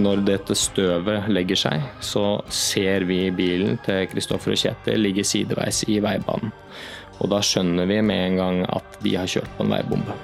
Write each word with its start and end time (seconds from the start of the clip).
Når 0.00 0.22
dette 0.24 0.54
støvet 0.56 1.26
legger 1.28 1.58
seg, 1.58 1.82
så 2.00 2.40
ser 2.48 3.04
vi 3.04 3.26
bilen 3.36 3.76
til 3.84 4.06
Kristoffer 4.08 4.54
og 4.54 4.60
Kjetil 4.62 5.02
ligge 5.04 5.24
sideveis 5.26 5.82
i 5.92 5.98
veibanen. 6.00 6.54
Og 7.20 7.28
da 7.28 7.42
skjønner 7.44 7.88
vi 7.90 7.98
med 8.00 8.20
en 8.30 8.38
gang 8.38 8.60
at 8.72 8.96
de 9.04 9.12
har 9.18 9.28
kjørt 9.28 9.50
på 9.58 9.66
en 9.66 9.74
veibombe. 9.74 10.16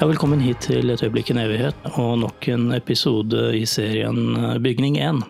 Ja, 0.00 0.08
velkommen 0.10 0.42
hit 0.42 0.66
til 0.66 0.90
Et 0.90 1.06
øyeblikk 1.06 1.30
en 1.30 1.44
evighet 1.44 1.86
og 1.94 2.18
nok 2.24 2.50
en 2.50 2.74
episode 2.74 3.46
i 3.54 3.62
serien 3.70 4.58
Bygning 4.64 4.98
1. 4.98 5.22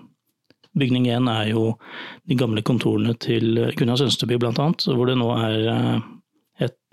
Bygning 0.72 1.10
1 1.12 1.28
er 1.34 1.52
jo 1.52 1.74
de 2.24 2.40
gamle 2.40 2.64
kontorene 2.64 3.12
til 3.20 3.60
Gunnar 3.76 4.00
Sønsteby 4.00 4.40
annet, 4.40 4.88
hvor 4.88 5.04
det 5.06 5.20
nå 5.20 5.28
er 5.36 5.68
eh, 5.68 6.13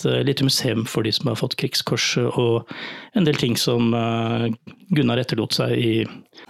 et 0.02 0.10
eh, 0.10 0.24
lite 0.26 0.46
museum 0.46 0.86
for 0.90 1.06
de 1.06 1.14
som 1.16 1.30
har 1.32 1.40
fått 1.40 1.58
krigskorset 1.62 2.38
og 2.40 2.70
en 3.18 3.28
del 3.28 3.38
ting 3.40 3.58
som 3.60 3.94
eh, 3.94 4.50
Gunnar 4.96 5.22
etterlot 5.22 5.56
seg 5.58 5.76
i 5.78 5.94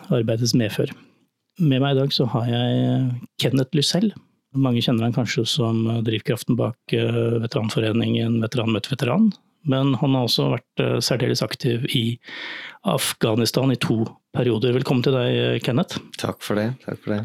arbeidets 0.10 0.56
medfør. 0.58 0.92
Med 1.62 1.84
meg 1.84 1.96
i 1.96 2.00
dag 2.02 2.14
så 2.16 2.28
har 2.32 2.48
jeg 2.50 3.10
Kenneth 3.42 3.78
Lysell. 3.78 4.12
Mange 4.58 4.82
kjenner 4.84 5.08
han 5.08 5.16
kanskje 5.16 5.46
som 5.48 5.86
drivkraften 6.04 6.58
bak 6.60 6.92
veteranforeningen 6.92 8.42
Veteran 8.44 8.74
møter 8.74 8.96
veteran, 8.96 9.30
men 9.64 9.94
han 10.02 10.18
har 10.18 10.26
også 10.28 10.50
vært 10.56 10.84
særdeles 11.06 11.44
aktiv 11.46 11.86
i 11.96 12.18
Afghanistan 12.84 13.72
i 13.72 13.80
to 13.80 14.02
perioder. 14.36 14.74
Velkommen 14.76 15.06
til 15.06 15.16
deg, 15.16 15.62
Kenneth. 15.64 16.02
Takk 16.20 16.44
for 16.44 16.60
det. 16.60 16.74
Takk 16.84 17.00
for 17.00 17.16
det. 17.16 17.22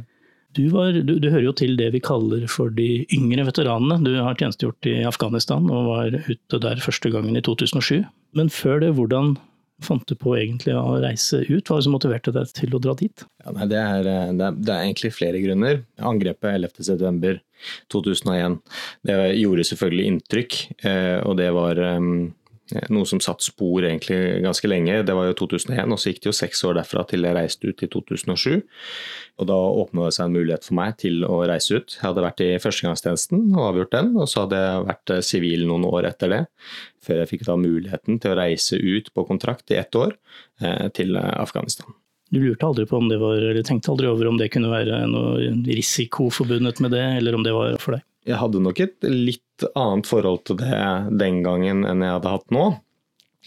Du, 0.57 0.69
var, 0.73 0.93
du, 0.93 1.19
du, 1.21 1.29
hører 1.29 1.45
jo 1.51 1.53
til 1.57 1.77
det 1.79 1.91
vi 1.95 2.01
kaller 2.05 2.47
for 2.51 2.73
de 2.73 3.05
yngre 3.15 3.45
veteranene. 3.49 4.01
Du 4.07 4.15
har 4.17 4.39
tjenestegjort 4.39 4.87
i 4.89 5.05
Afghanistan 5.09 5.69
og 5.69 5.91
var 5.91 6.17
ute 6.31 6.63
der 6.63 6.81
første 6.81 7.13
gangen 7.13 7.37
i 7.37 7.45
2007. 7.45 8.05
Men 8.37 8.49
før 8.53 8.81
det, 8.81 8.95
hvordan 8.97 9.37
fant 9.85 10.07
du 10.09 10.15
på 10.17 10.33
egentlig 10.39 10.73
å 10.73 10.97
reise 11.03 11.43
ut? 11.51 11.69
Hva 11.69 11.83
som 11.85 11.93
motiverte 11.93 12.33
deg 12.33 12.49
til 12.57 12.73
å 12.73 12.81
dra 12.81 12.95
dit? 12.97 13.27
Ja, 13.45 13.53
nei, 13.59 13.67
det, 13.69 13.81
er, 13.83 14.01
det, 14.07 14.15
er, 14.17 14.33
det, 14.57 14.73
er, 14.73 14.81
egentlig 14.87 15.13
flere 15.13 15.43
grunner. 15.45 15.85
Angrepet 16.01 16.57
11.9.2001 16.81 18.57
det 19.05 19.15
gjorde 19.43 19.69
selvfølgelig 19.69 20.07
inntrykk, 20.13 20.53
eh, 20.89 21.19
og 21.21 21.37
det 21.43 21.51
var 21.57 21.75
ehm, 21.85 22.17
Eh, 22.21 22.46
noe 22.91 23.07
som 23.07 23.21
satt 23.23 23.45
spor 23.45 23.85
egentlig 23.87 24.43
ganske 24.43 24.69
lenge. 24.69 24.99
Det 25.07 25.15
var 25.15 25.29
jo 25.29 25.37
2001, 25.39 25.93
og 25.93 26.01
så 26.01 26.11
gikk 26.11 26.23
det 26.25 26.31
jo 26.31 26.37
seks 26.37 26.63
år 26.67 26.79
derfra 26.81 27.05
til 27.07 27.27
jeg 27.27 27.37
reiste 27.37 27.71
ut 27.71 27.85
i 27.85 27.89
2007. 27.93 28.65
Og 29.39 29.49
da 29.51 29.59
åpna 29.83 30.09
det 30.09 30.17
seg 30.17 30.27
en 30.27 30.35
mulighet 30.39 30.67
for 30.67 30.79
meg 30.79 30.97
til 31.03 31.23
å 31.29 31.43
reise 31.47 31.79
ut. 31.79 31.99
Jeg 31.99 32.05
hadde 32.05 32.25
vært 32.25 32.43
i 32.43 32.51
førstegangstjenesten 32.63 33.45
og 33.53 33.69
avgjort 33.69 33.95
den, 33.95 34.11
og 34.17 34.31
så 34.33 34.45
hadde 34.45 34.63
jeg 34.65 34.89
vært 34.89 35.15
eh, 35.15 35.23
sivil 35.31 35.67
noen 35.69 35.87
år 35.89 36.11
etter 36.11 36.33
det. 36.33 36.43
Før 37.07 37.23
jeg 37.23 37.31
fikk 37.35 37.47
da 37.47 37.61
muligheten 37.61 38.19
til 38.23 38.35
å 38.35 38.41
reise 38.41 38.81
ut 38.81 39.13
på 39.15 39.27
kontrakt 39.29 39.71
i 39.71 39.79
ett 39.79 39.95
år 39.99 40.17
eh, 40.65 40.89
til 40.97 41.15
Afghanistan. 41.21 41.95
Du 42.35 42.41
lurte 42.43 42.67
aldri 42.67 42.89
på 42.91 42.99
om 42.99 43.07
det 43.07 43.21
var, 43.23 43.39
eller 43.39 43.63
tenkte 43.63 43.93
aldri 43.93 44.09
over 44.11 44.27
om 44.27 44.39
det 44.41 44.51
kunne 44.51 44.73
være 44.73 45.05
noe 45.07 45.53
risiko 45.69 46.27
forbundet 46.35 46.83
med 46.83 46.97
det, 46.97 47.05
eller 47.21 47.39
om 47.39 47.47
det 47.47 47.55
var 47.55 47.79
for 47.79 47.95
deg? 47.95 48.03
Jeg 48.27 48.41
hadde 48.41 48.63
nok 48.65 48.81
et 48.83 49.07
litt 49.07 49.67
annet 49.79 50.09
forhold 50.09 50.43
til 50.49 50.59
det 50.61 50.81
den 51.21 51.41
gangen 51.47 51.87
enn 51.89 52.03
jeg 52.05 52.19
hadde 52.19 52.35
hatt 52.35 52.53
nå. 52.55 52.67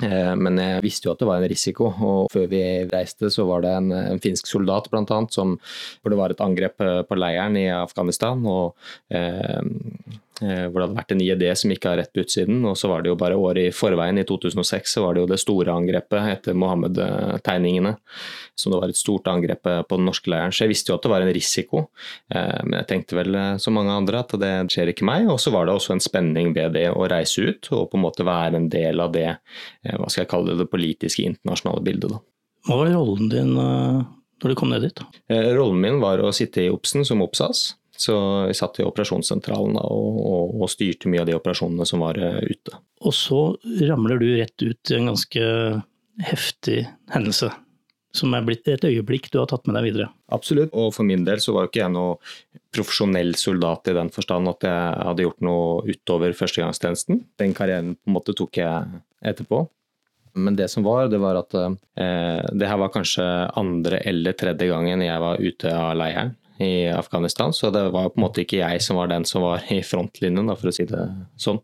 Eh, 0.03 0.33
men 0.39 0.57
jeg 0.61 0.83
visste 0.85 1.09
jo 1.09 1.13
at 1.13 1.21
det 1.21 1.27
var 1.27 1.41
en 1.41 1.51
risiko, 1.51 1.89
og 1.91 2.31
før 2.31 2.47
vi 2.51 2.63
reiste 2.87 3.31
så 3.33 3.43
var 3.49 3.65
det 3.65 3.73
en, 3.75 3.91
en 3.91 4.23
finsk 4.23 4.47
soldat 4.47 4.87
blant 4.93 5.11
annet, 5.11 5.35
som, 5.35 5.57
hvor 5.99 6.13
det 6.13 6.19
var 6.21 6.33
et 6.33 6.43
angrep 6.45 6.79
på 6.79 7.19
leiren 7.19 7.59
i 7.59 7.67
Afghanistan. 7.75 8.45
og 8.47 8.79
eh, 9.11 9.49
Eh, 9.49 9.61
hvor 10.39 10.77
det 10.79 10.85
hadde 10.85 10.97
vært 10.97 11.13
en 11.13 11.21
IED 11.23 11.43
som 11.59 11.71
ikke 11.73 11.91
har 11.91 11.99
rett 11.99 12.11
på 12.15 12.23
utsiden. 12.23 12.61
Og 12.67 12.77
så 12.79 12.89
var 12.91 13.03
det 13.03 13.11
jo 13.11 13.17
bare 13.19 13.37
året 13.39 13.69
i 13.69 13.75
forveien, 13.75 14.19
i 14.21 14.25
2006, 14.27 14.95
så 14.95 15.03
var 15.03 15.15
det 15.15 15.23
jo 15.23 15.29
det 15.31 15.39
store 15.41 15.73
angrepet 15.75 16.33
etter 16.33 16.57
Mohammed-tegningene. 16.57 17.95
Så 18.59 18.71
det 18.71 18.79
var 18.81 18.91
et 18.91 18.99
stort 18.99 19.27
angrep 19.31 19.63
på 19.63 19.97
den 19.97 20.07
norske 20.07 20.31
leiren. 20.31 20.53
Så 20.55 20.65
jeg 20.65 20.73
visste 20.73 20.91
jo 20.91 20.97
at 20.97 21.05
det 21.05 21.11
var 21.13 21.25
en 21.25 21.33
risiko. 21.35 21.85
Eh, 22.33 22.59
men 22.65 22.79
jeg 22.81 22.89
tenkte 22.91 23.19
vel 23.19 23.35
eh, 23.39 23.57
som 23.61 23.75
mange 23.77 23.95
andre 23.95 24.23
at 24.23 24.35
det 24.41 24.53
skjer 24.73 24.93
ikke 24.93 25.07
meg. 25.07 25.29
Og 25.31 25.39
så 25.41 25.53
var 25.55 25.67
det 25.67 25.75
også 25.75 25.95
en 25.95 26.03
spenning 26.03 26.53
ved 26.57 26.75
det 26.77 26.87
å 26.91 27.07
reise 27.09 27.49
ut 27.49 27.71
og 27.75 27.89
på 27.91 27.99
en 27.99 28.05
måte 28.05 28.27
være 28.27 28.59
en 28.59 28.69
del 28.71 29.03
av 29.03 29.13
det, 29.15 29.29
hva 29.85 30.07
skal 30.09 30.23
jeg 30.23 30.31
kalle 30.31 30.51
det, 30.51 30.63
det 30.63 30.71
politiske 30.71 31.25
internasjonale 31.27 31.83
bildet. 31.85 32.15
da. 32.15 32.23
Hva 32.67 32.81
var 32.81 32.91
rollen 32.93 33.29
din 33.31 33.53
når 33.55 34.51
du 34.51 34.55
kom 34.59 34.71
ned 34.71 34.83
dit? 34.83 35.01
Rollen 35.29 35.79
min 35.81 35.99
var 36.03 36.21
å 36.23 36.33
sitte 36.35 36.65
i 36.65 36.71
OBSen 36.71 37.07
som 37.07 37.23
OBSAS. 37.23 37.78
Så 37.99 38.15
vi 38.47 38.55
satt 38.55 38.79
i 38.79 38.85
operasjonssentralen 38.87 39.75
og, 39.75 40.19
og, 40.23 40.51
og, 40.61 40.69
styrte 40.71 41.09
mye 41.11 41.25
av 41.25 41.27
de 41.27 41.35
operasjonene 41.35 41.87
som 41.87 41.99
var 41.99 42.15
uh, 42.15 42.39
ute. 42.47 42.77
Og 43.03 43.15
så 43.15 43.39
ramler 43.89 44.21
du 44.21 44.29
rett 44.37 44.63
ut 44.63 44.91
i 44.93 44.95
en 44.95 45.09
ganske 45.11 45.49
heftig 46.29 46.85
hendelse. 47.11 47.51
Som 48.15 48.33
er 48.33 48.45
blitt 48.47 48.71
et 48.71 48.87
øyeblikk 48.87 49.27
du 49.33 49.41
har 49.41 49.49
tatt 49.51 49.67
med 49.67 49.75
deg 49.77 49.89
videre? 49.89 50.07
Absolutt. 50.31 50.71
Og 50.71 50.93
for 50.95 51.05
min 51.05 51.27
del 51.27 51.43
så 51.43 51.53
var 51.53 51.67
jo 51.67 51.73
ikke 51.73 51.83
jeg 51.83 51.93
noe 51.97 52.15
profesjonell 52.73 53.35
soldat 53.37 53.91
i 53.91 53.97
den 53.99 54.09
forstand 54.15 54.49
at 54.49 54.65
jeg 54.65 55.03
hadde 55.09 55.27
gjort 55.27 55.45
noe 55.45 55.83
utover 55.91 56.39
førstegangstjenesten. 56.39 57.23
Den 57.37 57.53
karrieren 57.57 57.93
på 57.99 58.09
en 58.09 58.15
måte 58.15 58.37
tok 58.37 58.63
jeg 58.63 59.03
etterpå. 59.19 59.65
Men 60.39 60.55
det 60.55 60.71
som 60.71 60.87
var, 60.87 61.11
det 61.11 61.19
var 61.19 61.37
at 61.41 61.51
eh, 61.59 62.47
det 62.55 62.69
her 62.69 62.79
var 62.79 62.95
kanskje 62.95 63.27
andre 63.59 63.99
eller 64.07 64.39
tredje 64.39 64.71
gangen 64.71 65.03
jeg 65.03 65.25
var 65.25 65.41
ute 65.43 65.73
av 65.75 65.97
leiren 65.99 66.37
i 66.59 66.87
Afghanistan, 66.91 67.53
så 67.53 67.69
det 67.69 67.85
var 67.89 68.09
på 68.11 68.19
en 68.19 68.25
måte 68.25 68.43
ikke 68.43 68.59
jeg 68.59 68.81
som 68.83 68.97
var 68.99 69.07
den 69.11 69.23
som 69.27 69.45
var 69.45 69.63
i 69.71 69.79
frontlinjen, 69.85 70.49
da, 70.49 70.57
for 70.59 70.71
å 70.71 70.73
si 70.75 70.85
det 70.89 71.05
sånn. 71.39 71.61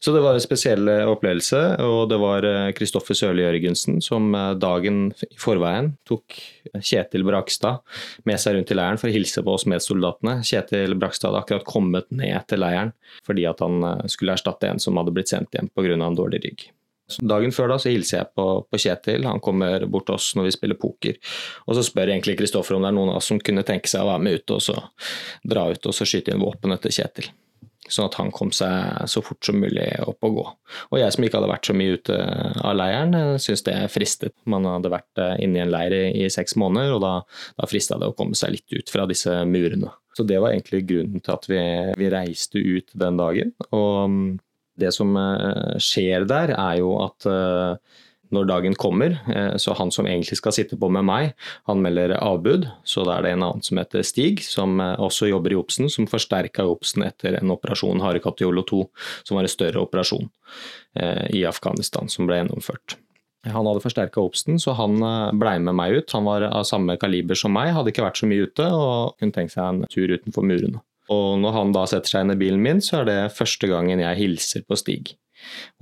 Så 0.00 0.14
det 0.14 0.22
var 0.24 0.38
en 0.38 0.44
spesiell 0.44 0.88
eh, 0.88 1.04
opplevelse, 1.10 1.60
og 1.84 2.08
det 2.08 2.18
var 2.22 2.48
Kristoffer 2.78 3.12
eh, 3.12 3.20
Sørli 3.20 3.44
Jørgensen 3.44 4.00
som 4.04 4.32
eh, 4.38 4.54
dagen 4.56 5.04
i 5.12 5.30
forveien 5.40 5.92
tok 6.08 6.40
Kjetil 6.80 7.26
Brakstad 7.28 7.82
med 8.28 8.40
seg 8.40 8.56
rundt 8.56 8.72
i 8.72 8.78
leiren 8.78 9.00
for 9.00 9.12
å 9.12 9.16
hilse 9.16 9.44
på 9.44 9.56
oss 9.58 9.68
medsoldatene. 9.68 10.40
Kjetil 10.48 10.96
Brakstad 10.96 11.32
hadde 11.32 11.44
akkurat 11.44 11.68
kommet 11.68 12.08
ned 12.08 12.40
til 12.48 12.64
leiren 12.64 12.96
fordi 13.26 13.44
at 13.48 13.60
han 13.60 13.82
skulle 14.10 14.38
erstatte 14.38 14.70
en 14.70 14.80
som 14.82 14.96
hadde 14.96 15.12
blitt 15.14 15.32
sendt 15.32 15.52
hjem 15.52 15.68
pga. 15.76 15.98
en 15.98 16.16
dårlig 16.16 16.40
rygg. 16.46 16.70
Dagen 17.18 17.54
før 17.54 17.74
da 17.74 17.78
så 17.82 17.92
hilser 17.92 18.20
jeg 18.20 18.30
på, 18.36 18.46
på, 18.68 18.80
Kjetil, 18.80 19.26
han 19.28 19.42
kommer 19.44 19.86
bort 19.90 20.08
til 20.08 20.16
oss 20.16 20.32
når 20.38 20.48
vi 20.48 20.56
spiller 20.56 20.80
poker. 20.80 21.20
Og 21.66 21.78
så 21.78 21.84
spør 21.86 22.14
egentlig 22.14 22.38
Kristoffer 22.40 22.78
om 22.78 22.84
det 22.84 22.92
er 22.92 22.98
noen 22.98 23.12
av 23.14 23.20
oss 23.20 23.30
som 23.32 23.40
kunne 23.42 23.66
tenke 23.66 23.90
seg 23.90 24.04
å 24.04 24.10
være 24.12 24.26
med 24.26 24.40
ut 24.40 24.56
og 24.56 24.64
så 24.64 24.78
dra 25.48 25.68
ut 25.72 25.88
og 25.88 25.96
så 25.96 26.08
skyte 26.08 26.34
inn 26.34 26.42
våpen 26.42 26.74
etter 26.74 26.94
Kjetil. 26.94 27.30
Sånn 27.90 28.06
at 28.06 28.16
han 28.20 28.30
kom 28.32 28.52
seg 28.54 29.08
så 29.10 29.20
fort 29.26 29.42
som 29.44 29.58
mulig 29.58 29.84
opp 30.06 30.22
og 30.24 30.36
gå. 30.36 30.44
Og 30.94 31.00
jeg 31.00 31.12
som 31.12 31.24
ikke 31.26 31.40
hadde 31.40 31.50
vært 31.50 31.68
så 31.68 31.74
mye 31.76 31.96
ute 31.98 32.18
av 32.62 32.76
leiren, 32.78 33.16
syntes 33.42 33.64
det 33.66 33.74
fristet. 33.92 34.34
Man 34.48 34.68
hadde 34.70 34.92
vært 34.92 35.20
eh, 35.20 35.34
inne 35.44 35.58
i 35.58 35.64
en 35.64 35.72
leir 35.72 35.96
i, 35.96 36.04
i 36.22 36.30
seks 36.32 36.54
måneder, 36.62 36.94
og 36.96 37.02
da, 37.02 37.12
da 37.58 37.68
frista 37.68 37.98
det 38.00 38.12
å 38.12 38.16
komme 38.16 38.38
seg 38.38 38.54
litt 38.54 38.78
ut 38.78 38.92
fra 38.92 39.08
disse 39.10 39.34
murene. 39.50 39.90
Så 40.16 40.24
det 40.28 40.38
var 40.44 40.54
egentlig 40.54 40.84
grunnen 40.88 41.24
til 41.24 41.34
at 41.34 41.48
vi, 41.50 41.60
vi 41.98 42.12
reiste 42.12 42.62
ut 42.62 42.94
den 43.02 43.18
dagen. 43.18 43.52
Og 43.74 44.16
det 44.80 44.92
som 44.96 45.16
eh, 45.16 45.76
skjer 45.82 46.26
der, 46.28 46.54
er 46.56 46.78
jo 46.80 46.94
at 47.04 47.26
eh, 47.28 47.98
når 48.32 48.48
dagen 48.48 48.76
kommer, 48.80 49.18
eh, 49.28 49.54
så 49.60 49.74
han 49.76 49.92
som 49.92 50.08
egentlig 50.08 50.38
skal 50.40 50.54
sitte 50.56 50.78
på 50.80 50.88
med 50.92 51.04
meg, 51.08 51.32
han 51.68 51.82
melder 51.84 52.16
avbud. 52.18 52.66
Så 52.88 53.04
da 53.06 53.18
er 53.18 53.26
det 53.26 53.34
en 53.36 53.46
annen 53.48 53.64
som 53.64 53.80
heter 53.80 54.06
Stig, 54.06 54.42
som 54.46 54.80
også 54.80 55.28
jobber 55.28 55.52
i 55.52 55.60
Obsen, 55.60 55.90
som 55.92 56.08
forsterka 56.10 56.66
Obsen 56.68 57.04
etter 57.06 57.36
en 57.40 57.52
operasjon, 57.54 58.02
Harekatiolo 58.04 58.64
2, 58.68 58.82
som 59.28 59.38
var 59.38 59.48
en 59.48 59.56
større 59.56 59.84
operasjon 59.84 60.30
i 61.32 61.40
Afghanistan 61.48 62.10
som 62.12 62.26
ble 62.28 62.36
gjennomført. 62.36 62.98
Han 63.48 63.66
hadde 63.66 63.80
forsterka 63.82 64.20
obsten, 64.22 64.58
så 64.60 64.74
han 64.76 65.00
blei 65.40 65.56
med 65.58 65.74
meg 65.74 65.96
ut. 65.96 66.12
Han 66.14 66.28
var 66.28 66.44
av 66.46 66.66
samme 66.68 66.98
kaliber 67.00 67.38
som 67.38 67.54
meg, 67.56 67.72
hadde 67.74 67.90
ikke 67.90 68.04
vært 68.04 68.20
så 68.20 68.28
mye 68.28 68.44
ute 68.44 68.66
og 68.76 69.16
kunne 69.16 69.34
tenkt 69.34 69.56
seg 69.56 69.64
en 69.64 69.88
tur 69.90 70.12
utenfor 70.12 70.44
murene. 70.46 70.84
Og 71.12 71.40
når 71.42 71.58
han 71.58 71.74
da 71.76 71.86
setter 71.90 72.14
seg 72.14 72.24
inn 72.24 72.36
i 72.36 72.40
bilen 72.40 72.62
min, 72.64 72.84
så 72.84 73.02
er 73.02 73.10
det 73.10 73.18
første 73.36 73.70
gangen 73.70 74.02
jeg 74.02 74.20
hilser 74.22 74.64
på 74.66 74.78
Stig. 74.80 75.16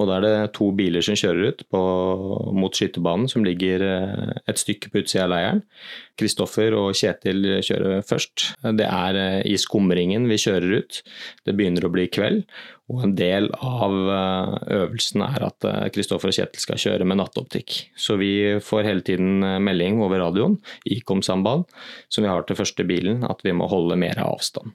Og 0.00 0.08
da 0.08 0.16
er 0.16 0.24
det 0.24 0.52
to 0.56 0.70
biler 0.76 1.04
som 1.04 1.18
kjører 1.18 1.52
ut 1.52 1.62
på, 1.72 1.82
mot 2.56 2.76
skytebanen, 2.76 3.28
som 3.30 3.44
ligger 3.46 3.84
eh, 3.84 4.34
et 4.50 4.60
stykke 4.60 4.90
på 4.90 5.02
utsida 5.02 5.26
av 5.26 5.32
leiren. 5.34 5.62
Kristoffer 6.20 6.76
og 6.78 6.96
Kjetil 6.98 7.46
kjører 7.66 8.04
først. 8.06 8.50
Det 8.78 8.88
er 8.88 9.20
eh, 9.20 9.38
i 9.50 9.56
skumringen 9.60 10.28
vi 10.30 10.40
kjører 10.40 10.80
ut. 10.80 11.00
Det 11.46 11.56
begynner 11.56 11.86
å 11.86 11.92
bli 11.92 12.06
kveld, 12.12 12.44
og 12.90 13.04
en 13.06 13.14
del 13.18 13.50
av 13.56 13.96
eh, 14.16 14.58
øvelsen 14.80 15.24
er 15.28 15.48
at 15.50 15.70
Kristoffer 15.94 16.32
og 16.32 16.38
Kjetil 16.40 16.64
skal 16.66 16.80
kjøre 16.86 17.08
med 17.08 17.20
nattoptikk. 17.22 17.82
Så 17.98 18.18
vi 18.20 18.32
får 18.64 18.86
hele 18.88 19.06
tiden 19.06 19.44
melding 19.64 20.00
over 20.04 20.22
radioen, 20.24 20.58
Ikom-samband, 20.88 21.68
som 22.08 22.24
vi 22.24 22.32
har 22.32 22.46
til 22.46 22.58
første 22.58 22.86
bilen, 22.88 23.24
at 23.28 23.44
vi 23.46 23.54
må 23.56 23.68
holde 23.70 23.98
mer 24.00 24.20
avstand. 24.24 24.74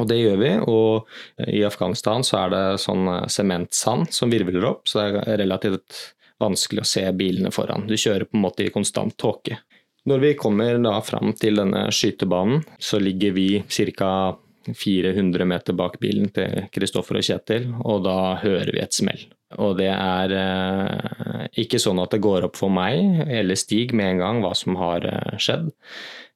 Og 0.00 0.08
det 0.08 0.22
gjør 0.22 0.38
vi, 0.40 0.52
og 0.72 1.48
i 1.52 1.60
Afghanistan 1.68 2.24
så 2.24 2.46
er 2.46 2.54
det 2.54 2.64
sånn 2.80 3.04
eh, 3.12 3.26
sementsand 3.32 4.08
som 4.14 4.32
virvler 4.32 4.64
opp, 4.70 4.86
så 4.88 5.02
det 5.02 5.24
er 5.26 5.42
relativt 5.44 5.98
vanskelig 6.42 6.82
å 6.82 6.88
se 6.88 7.04
bilene 7.16 7.52
foran. 7.54 7.84
Du 7.86 7.94
kjører 7.96 8.26
på 8.28 8.38
en 8.38 8.46
måte 8.46 8.64
i 8.64 8.72
konstant 8.74 9.14
tåke. 9.20 9.60
Når 10.08 10.22
vi 10.24 10.32
kommer 10.34 10.80
da 10.82 10.96
fram 11.04 11.30
til 11.38 11.60
denne 11.60 11.84
skytebanen, 11.94 12.64
så 12.82 12.98
ligger 13.02 13.36
vi 13.36 13.50
ca. 13.68 14.14
400 14.62 15.42
meter 15.42 15.74
bak 15.74 15.96
bilen 15.98 16.28
til 16.30 16.68
Kristoffer 16.70 17.18
og 17.18 17.24
Kjetil, 17.26 17.64
og 17.82 18.04
da 18.06 18.36
hører 18.38 18.70
vi 18.70 18.78
et 18.78 18.94
smell. 18.94 19.24
Og 19.58 19.74
det 19.80 19.90
er 19.90 20.34
eh, 20.38 21.46
ikke 21.64 21.80
sånn 21.82 21.98
at 21.98 22.14
det 22.14 22.22
går 22.22 22.46
opp 22.46 22.60
for 22.60 22.72
meg 22.72 23.26
eller 23.26 23.58
Stig 23.58 23.92
med 23.98 24.14
en 24.14 24.22
gang 24.22 24.42
hva 24.44 24.52
som 24.56 24.78
har 24.80 25.04
eh, 25.08 25.34
skjedd. 25.42 25.72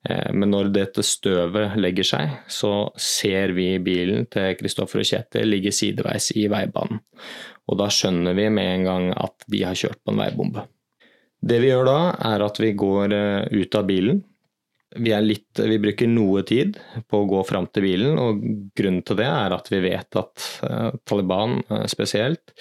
Eh, 0.06 0.32
men 0.32 0.53
når 0.53 0.70
dette 0.75 1.05
støvet 1.06 1.76
legger 1.81 2.06
seg, 2.06 2.37
så 2.53 2.88
ser 3.00 3.55
vi 3.56 3.73
bilen 3.82 4.29
til 4.32 4.55
Kristoffer 4.58 5.03
og 5.03 5.08
Kjetil 5.08 5.50
ligge 5.50 5.75
sideveis 5.75 6.31
i 6.37 6.47
veibanen. 6.53 7.03
Og 7.67 7.81
da 7.81 7.91
skjønner 7.91 8.37
vi 8.38 8.47
med 8.53 8.73
en 8.76 8.87
gang 8.87 9.11
at 9.17 9.47
de 9.50 9.64
har 9.67 9.79
kjørt 9.79 10.03
på 10.05 10.14
en 10.14 10.23
veibombe. 10.23 10.67
Det 11.47 11.58
vi 11.62 11.70
gjør 11.73 11.88
da, 11.88 12.00
er 12.31 12.47
at 12.47 12.62
vi 12.62 12.73
går 12.79 13.14
eh, 13.17 13.62
ut 13.62 13.79
av 13.79 13.87
bilen. 13.91 14.23
Vi, 14.97 15.11
litt, 15.20 15.58
vi 15.58 15.76
bruker 15.82 16.08
noe 16.08 16.44
tid 16.47 16.79
på 17.11 17.19
å 17.20 17.29
gå 17.29 17.41
fram 17.44 17.67
til 17.75 17.85
bilen, 17.85 18.20
og 18.23 18.38
grunnen 18.79 19.03
til 19.05 19.19
det 19.19 19.26
er 19.29 19.53
at 19.53 19.67
vi 19.73 19.82
vet 19.85 20.20
at 20.23 20.47
eh, 20.69 20.93
Taliban 21.05 21.58
spesielt 21.91 22.55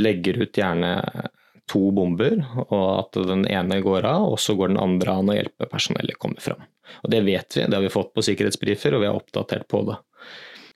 legger 0.00 0.40
ut 0.42 0.58
gjerne 0.58 0.94
to 1.68 1.90
bomber, 1.94 2.40
og 2.68 2.86
at 2.96 3.20
den 3.28 3.44
ene 3.50 3.82
går 3.84 4.06
av, 4.08 4.32
og 4.32 4.40
så 4.40 4.56
går 4.58 4.72
den 4.72 4.82
andre 4.82 5.18
an 5.20 5.30
og 5.30 5.38
hjelper 5.38 5.70
personellet 5.70 6.18
kommer 6.20 6.42
fram. 6.42 6.64
Og 7.04 7.10
Det 7.12 7.24
vet 7.26 7.56
vi, 7.56 7.64
det 7.64 7.74
har 7.76 7.84
vi 7.84 7.92
fått 7.92 8.14
på 8.14 8.24
sikkerhetsbrifer, 8.24 8.94
og 8.94 9.02
vi 9.02 9.10
er 9.10 9.18
oppdatert 9.18 9.68
på 9.70 9.82
det. 9.88 9.98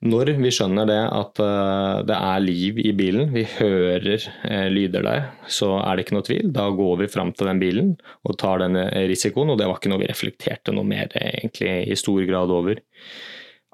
Når 0.03 0.33
vi 0.35 0.49
skjønner 0.51 0.87
det 0.89 0.99
at 1.15 1.39
eh, 1.39 1.99
det 2.09 2.15
er 2.17 2.43
liv 2.43 2.79
i 2.83 2.91
bilen, 2.97 3.29
vi 3.31 3.45
hører 3.47 4.09
eh, 4.49 4.65
lyder 4.71 5.05
der, 5.05 5.29
så 5.47 5.77
er 5.79 5.95
det 5.95 6.05
ikke 6.05 6.17
noe 6.17 6.27
tvil. 6.27 6.49
Da 6.55 6.67
går 6.75 6.97
vi 7.05 7.11
fram 7.13 7.31
til 7.31 7.47
den 7.47 7.61
bilen 7.61 7.93
og 8.27 8.35
tar 8.41 8.59
den 8.65 8.75
risikoen, 9.07 9.53
og 9.53 9.61
det 9.61 9.69
var 9.69 9.79
ikke 9.79 9.93
noe 9.93 10.03
vi 10.03 10.11
reflekterte 10.11 10.75
noe 10.75 10.87
mer 10.87 11.13
egentlig 11.15 11.77
i 11.87 11.99
stor 11.99 12.19
grad 12.27 12.51
over. 12.51 12.83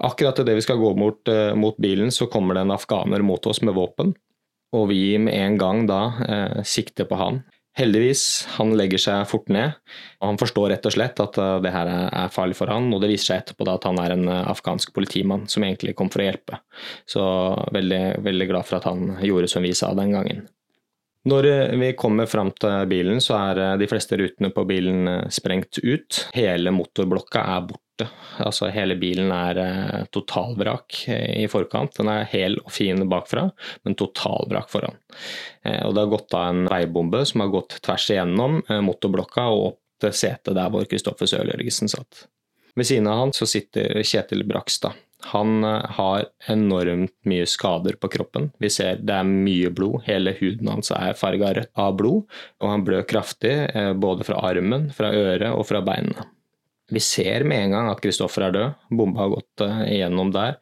Akkurat 0.06 0.38
idet 0.40 0.60
vi 0.60 0.64
skal 0.64 0.80
gå 0.80 0.94
mot, 1.02 1.22
eh, 1.34 1.56
mot 1.58 1.82
bilen, 1.82 2.14
så 2.14 2.30
kommer 2.30 2.56
det 2.56 2.68
en 2.68 2.78
afghaner 2.78 3.26
mot 3.26 3.50
oss 3.50 3.64
med 3.66 3.76
våpen 3.76 4.14
og 4.76 4.90
vi 4.92 5.18
med 5.22 5.34
en 5.34 5.58
gang 5.58 5.86
da 5.90 6.02
eh, 6.26 6.60
sikter 6.68 7.08
på 7.10 7.18
han. 7.20 7.42
Heldigvis, 7.80 8.24
han 8.58 8.74
legger 8.76 9.00
seg 9.00 9.28
fort 9.30 9.48
ned. 9.54 9.78
og 10.20 10.34
Han 10.34 10.40
forstår 10.42 10.74
rett 10.74 10.88
og 10.90 10.96
slett 10.98 11.20
at 11.24 11.40
uh, 11.40 11.58
det 11.64 11.72
her 11.72 11.88
er 11.88 12.34
farlig 12.34 12.58
for 12.60 12.72
han, 12.72 12.90
og 12.92 13.00
det 13.00 13.14
viser 13.14 13.32
seg 13.32 13.44
etterpå 13.44 13.68
at 13.72 13.88
han 13.88 14.02
er 14.04 14.16
en 14.18 14.28
uh, 14.28 14.50
afghansk 14.52 14.92
politimann 14.96 15.48
som 15.52 15.64
egentlig 15.64 15.96
kom 15.96 16.12
for 16.12 16.24
å 16.24 16.28
hjelpe. 16.28 16.60
Så 17.08 17.24
veldig, 17.76 18.04
veldig 18.26 18.50
glad 18.52 18.68
for 18.68 18.82
at 18.82 18.90
han 18.90 19.14
gjorde 19.24 19.52
som 19.52 19.64
vi 19.64 19.72
sa 19.78 19.94
den 19.96 20.12
gangen. 20.18 20.44
Når 21.30 21.48
uh, 21.48 21.76
vi 21.80 21.94
kommer 22.00 22.28
fram 22.28 22.52
til 22.60 22.90
bilen, 22.92 23.24
så 23.24 23.40
er 23.40 23.80
de 23.80 23.88
fleste 23.92 24.20
rutene 24.20 24.52
på 24.56 24.68
bilen 24.68 25.30
sprengt 25.32 25.80
ut. 25.80 26.26
Hele 26.36 26.76
motorblokka 26.76 27.48
er 27.56 27.70
borte 27.72 27.89
borte. 28.00 28.10
Altså 28.44 28.70
hele 28.72 28.96
bilen 28.96 29.32
er 29.32 29.58
eh, 29.58 30.06
totalvrak 30.12 31.08
eh, 31.08 31.44
i 31.44 31.48
forkant. 31.48 31.98
Den 31.98 32.10
er 32.10 32.28
hel 32.30 32.58
og 32.64 32.72
fin 32.72 33.08
bakfra, 33.10 33.50
men 33.84 33.96
totalvrak 33.96 34.70
foran. 34.70 34.96
Eh, 35.64 35.86
og 35.86 35.94
det 35.94 36.02
har 36.06 36.14
gått 36.14 36.34
av 36.34 36.50
en 36.50 36.68
veibombe 36.70 37.26
som 37.26 37.42
har 37.42 37.50
gått 37.50 37.80
tvers 37.82 38.10
igjennom 38.10 38.62
motorblokka 38.70 39.50
og 39.50 39.68
opp 39.74 39.80
til 40.00 40.14
setet 40.16 40.56
der 40.56 40.72
hvor 40.72 40.86
Kristoffer 40.88 41.28
Sørjørgensen 41.28 41.92
satt. 41.92 42.28
Ved 42.76 42.88
siden 42.88 43.10
av 43.12 43.20
han 43.20 43.36
så 43.36 43.48
sitter 43.50 44.00
Kjetil 44.04 44.46
Brakstad. 44.48 44.96
Han 45.34 45.66
har 45.68 46.30
enormt 46.48 47.12
mye 47.28 47.44
skader 47.50 47.98
på 48.00 48.08
kroppen. 48.14 48.54
Vi 48.64 48.70
ser 48.72 49.02
det 49.04 49.18
er 49.18 49.28
mye 49.28 49.68
blod. 49.76 50.06
Hele 50.06 50.32
huden 50.38 50.72
hans 50.72 50.94
er 50.96 51.18
farga 51.20 51.52
rødt 51.58 51.74
av 51.76 51.98
blod, 52.00 52.24
og 52.64 52.72
han 52.72 52.86
blør 52.88 53.04
kraftig 53.10 53.52
både 54.00 54.24
fra 54.24 54.40
armen, 54.54 54.88
fra 54.96 55.12
øret 55.12 55.52
og 55.52 55.68
fra 55.68 55.84
beinene. 55.84 56.30
Vi 56.90 57.02
ser 57.04 57.46
med 57.48 57.66
en 57.66 57.76
gang 57.76 57.90
at 57.92 58.02
Kristoffer 58.04 58.48
er 58.48 58.56
død, 58.56 58.88
bomba 58.98 59.24
har 59.24 59.34
gått 59.36 59.66
uh, 59.66 59.84
igjennom 59.86 60.34
der. 60.34 60.58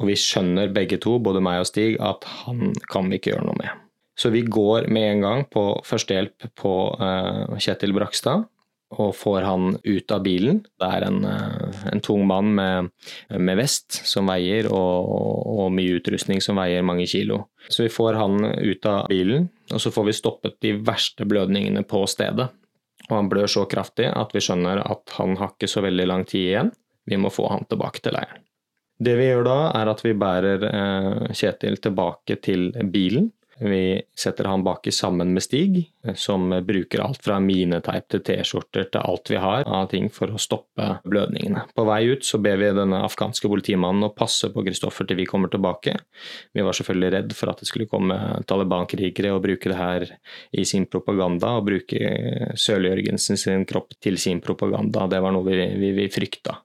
Og 0.00 0.10
vi 0.10 0.16
skjønner 0.18 0.72
begge 0.74 0.98
to, 1.02 1.18
både 1.22 1.42
meg 1.44 1.62
og 1.62 1.68
Stig, 1.70 1.98
at 2.02 2.26
han 2.44 2.72
kan 2.90 3.10
vi 3.10 3.20
ikke 3.20 3.34
gjøre 3.34 3.46
noe 3.46 3.60
med. 3.60 3.86
Så 4.18 4.32
vi 4.34 4.42
går 4.44 4.90
med 4.92 5.06
en 5.14 5.22
gang 5.24 5.44
på 5.48 5.64
førstehjelp 5.86 6.50
på 6.58 6.74
uh, 7.00 7.58
Kjetil 7.60 7.94
Brakstad 7.96 8.48
og 8.90 9.12
får 9.14 9.44
han 9.46 9.76
ut 9.84 10.12
av 10.12 10.22
bilen. 10.24 10.60
Det 10.80 10.88
er 10.96 11.06
en, 11.06 11.20
uh, 11.22 11.82
en 11.92 12.02
tung 12.02 12.24
mann 12.26 12.50
med, 12.56 12.90
med, 13.30 13.58
vest 13.60 14.00
som 14.08 14.30
veier, 14.30 14.66
og, 14.66 15.06
og, 15.06 15.68
mye 15.74 16.00
utrustning 16.00 16.42
som 16.42 16.58
veier 16.58 16.82
mange 16.86 17.06
kilo. 17.10 17.44
Så 17.70 17.86
vi 17.86 17.92
får 17.92 18.18
han 18.18 18.42
ut 18.42 18.90
av 18.90 19.06
bilen, 19.12 19.46
og 19.70 19.82
så 19.82 19.94
får 19.94 20.08
vi 20.10 20.16
stoppet 20.18 20.58
de 20.66 20.74
verste 20.82 21.26
blødningene 21.28 21.84
på 21.86 22.02
stedet. 22.10 22.50
Og 23.10 23.16
han 23.16 23.30
blør 23.32 23.50
så 23.50 23.66
kraftig 23.70 24.06
at 24.14 24.30
vi 24.34 24.42
skjønner 24.44 24.84
at 24.84 25.16
han 25.18 25.34
har 25.40 25.54
ikke 25.54 25.68
så 25.70 25.82
veldig 25.84 26.06
lang 26.06 26.24
tid 26.30 26.46
igjen. 26.46 26.70
Vi 27.10 27.18
må 27.18 27.32
få 27.34 27.48
han 27.50 27.66
tilbake 27.70 28.02
til 28.04 28.14
leiren. 28.14 28.44
Det 29.00 29.16
vi 29.16 29.30
gjør 29.30 29.46
da, 29.46 29.58
er 29.80 29.90
at 29.90 30.02
vi 30.04 30.12
bærer 30.20 30.64
eh, 30.68 31.30
Kjetil 31.32 31.78
tilbake 31.80 32.36
til 32.44 32.68
bilen. 32.92 33.30
Vi 33.60 34.00
setter 34.16 34.48
han 34.48 34.64
baki 34.64 34.92
sammen 34.92 35.34
med 35.34 35.44
Stig, 35.44 35.82
som 36.16 36.48
bruker 36.64 37.02
alt 37.04 37.20
fra 37.24 37.36
mineteip 37.44 38.06
til 38.08 38.22
T-skjorter 38.24 38.86
til 38.88 39.02
alt 39.04 39.28
vi 39.28 39.40
har 39.40 39.66
av 39.68 39.90
ting 39.92 40.08
for 40.12 40.32
å 40.32 40.40
stoppe 40.40 40.86
blødningene. 41.04 41.66
På 41.76 41.84
vei 41.88 42.02
ut 42.08 42.24
så 42.24 42.40
ber 42.40 42.56
vi 42.60 42.70
denne 42.76 43.02
afghanske 43.04 43.50
politimannen 43.52 44.08
å 44.08 44.12
passe 44.16 44.48
på 44.54 44.64
Kristoffer 44.64 45.08
til 45.08 45.20
vi 45.20 45.28
kommer 45.28 45.52
tilbake. 45.52 45.98
Vi 46.56 46.64
var 46.64 46.76
selvfølgelig 46.76 47.12
redd 47.16 47.36
for 47.36 47.52
at 47.52 47.60
det 47.60 47.68
skulle 47.68 47.90
komme 47.90 48.16
Taliban-krigere 48.48 49.34
og 49.36 49.44
bruke 49.44 49.72
det 49.72 49.78
her 49.80 50.08
i 50.56 50.64
sin 50.64 50.88
propaganda, 50.88 51.58
og 51.58 51.68
bruke 51.68 52.00
Sørli-Jørgensen 52.56 53.40
sin 53.40 53.68
kropp 53.68 53.92
til 54.00 54.16
sin 54.20 54.40
propaganda. 54.40 55.04
Det 55.10 55.20
var 55.20 55.36
noe 55.36 55.44
vi, 55.46 55.60
vi, 55.76 55.94
vi 56.00 56.08
frykta. 56.12 56.56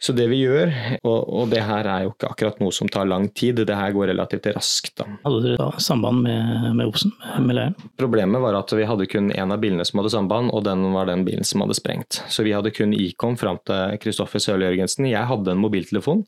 Så 0.00 0.14
det 0.16 0.30
vi 0.30 0.38
gjør, 0.40 0.70
og, 1.04 1.18
og, 1.28 1.42
det 1.52 1.60
her 1.68 1.84
er 1.84 2.06
jo 2.06 2.14
ikke 2.14 2.30
akkurat 2.32 2.60
noe 2.62 2.72
som 2.72 2.88
tar 2.88 3.04
lang 3.04 3.26
tid, 3.36 3.58
det 3.68 3.76
her 3.76 3.92
går 3.92 4.08
relativt 4.14 4.48
raskt. 4.56 4.94
Da. 4.96 5.04
Hadde 5.26 5.42
dere 5.44 5.58
da 5.60 5.82
samband 5.82 6.24
med, 6.24 6.70
med 6.78 6.88
Obsen, 6.88 7.12
med 7.44 7.58
leiren? 7.58 7.76
Problemet 8.00 8.40
var 8.40 8.56
at 8.62 8.72
vi 8.72 8.88
hadde 8.88 9.08
kun 9.12 9.28
én 9.28 9.52
av 9.52 9.60
bilene 9.60 9.84
som 9.84 10.00
hadde 10.00 10.14
samband, 10.16 10.54
og 10.56 10.64
den 10.64 10.86
var 10.96 11.10
den 11.10 11.26
bilen 11.28 11.44
som 11.44 11.60
hadde 11.66 11.76
sprengt. 11.76 12.22
Så 12.32 12.46
vi 12.48 12.56
hadde 12.56 12.72
kun 12.72 12.96
Icom 12.96 13.36
fram 13.40 13.60
til 13.68 14.00
Kristoffer 14.00 14.40
Sørli 14.40 14.70
Jørgensen. 14.70 15.10
Jeg 15.10 15.28
hadde 15.28 15.52
en 15.52 15.60
mobiltelefon, 15.60 16.24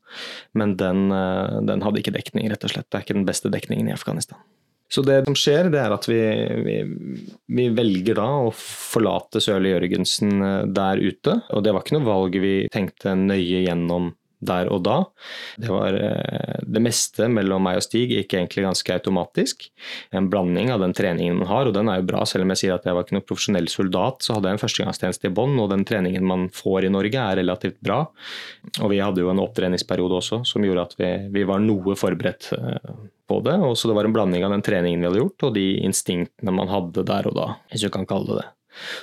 men 0.52 0.76
den, 0.76 1.06
eh, 1.16 1.60
den 1.72 1.86
hadde 1.86 2.04
ikke 2.04 2.12
dekning, 2.18 2.52
rett 2.52 2.68
og 2.68 2.76
slett. 2.76 2.90
Det 2.92 3.00
er 3.00 3.06
ikke 3.08 3.20
den 3.22 3.28
beste 3.28 3.48
dekningen 3.52 3.88
i 3.88 3.96
Afghanistan. 3.96 4.36
Så 4.92 5.04
det 5.06 5.22
som 5.24 5.36
skjer, 5.38 5.70
det 5.72 5.80
er 5.80 5.94
at 5.94 6.08
vi, 6.10 6.20
vi, 6.66 6.78
vi 7.56 7.68
velger 7.72 8.18
da 8.18 8.28
å 8.44 8.50
forlate 8.52 9.40
Sørli 9.40 9.72
Jørgensen 9.72 10.34
eh, 10.36 10.64
der 10.68 11.00
ute. 11.00 11.38
Og 11.56 11.64
det 11.64 11.72
var 11.72 11.84
ikke 11.84 11.96
noe 11.96 12.10
valg 12.10 12.36
vi 12.42 12.56
tenkte 12.72 13.16
nøye 13.16 13.64
gjennom 13.64 14.12
der 14.42 14.68
og 14.74 14.82
da. 14.84 14.96
Det 15.60 15.70
var 15.70 15.96
eh, 15.96 16.58
det 16.66 16.82
meste 16.82 17.28
mellom 17.30 17.62
meg 17.64 17.78
og 17.78 17.86
Stig 17.86 18.10
gikk 18.10 18.34
egentlig 18.36 18.66
ganske 18.66 18.96
automatisk. 18.96 19.68
En 20.14 20.28
blanding 20.32 20.72
av 20.74 20.82
den 20.82 20.94
treningen 20.96 21.38
man 21.40 21.50
har, 21.50 21.70
og 21.70 21.76
den 21.76 21.90
er 21.90 22.00
jo 22.00 22.08
bra. 22.10 22.24
Selv 22.28 22.46
om 22.46 22.52
jeg 22.52 22.64
sier 22.64 22.76
at 22.76 22.86
jeg 22.88 22.96
var 22.96 23.06
ikke 23.06 23.16
noen 23.16 23.28
profesjonell 23.28 23.70
soldat, 23.72 24.20
så 24.26 24.36
hadde 24.36 24.50
jeg 24.50 24.58
en 24.58 24.64
førstegangstjeneste 24.64 25.30
i 25.30 25.34
bånn, 25.38 25.56
og 25.62 25.70
den 25.72 25.86
treningen 25.88 26.26
man 26.26 26.48
får 26.54 26.88
i 26.88 26.92
Norge 26.92 27.22
er 27.22 27.40
relativt 27.40 27.80
bra. 27.84 28.02
Og 28.82 28.92
vi 28.92 29.00
hadde 29.02 29.24
jo 29.24 29.32
en 29.32 29.42
opptreningsperiode 29.42 30.20
også 30.20 30.42
som 30.48 30.66
gjorde 30.66 30.88
at 30.90 30.98
vi, 30.98 31.12
vi 31.38 31.48
var 31.48 31.62
noe 31.62 31.96
forberedt 31.98 32.52
eh, 32.58 32.94
på 33.32 33.42
det. 33.48 33.58
Og 33.64 33.76
så 33.78 33.88
det 33.88 33.96
var 33.98 34.08
en 34.08 34.14
blanding 34.14 34.44
av 34.46 34.52
den 34.54 34.64
treningen 34.64 35.02
vi 35.02 35.10
hadde 35.10 35.22
gjort, 35.24 35.48
og 35.48 35.54
de 35.56 35.68
instinktene 35.82 36.54
man 36.54 36.70
hadde 36.72 37.06
der 37.08 37.30
og 37.30 37.38
da, 37.38 37.48
hvis 37.72 37.86
du 37.86 37.92
kan 37.92 38.08
kalle 38.08 38.28
det 38.30 38.42
det. 38.42 38.50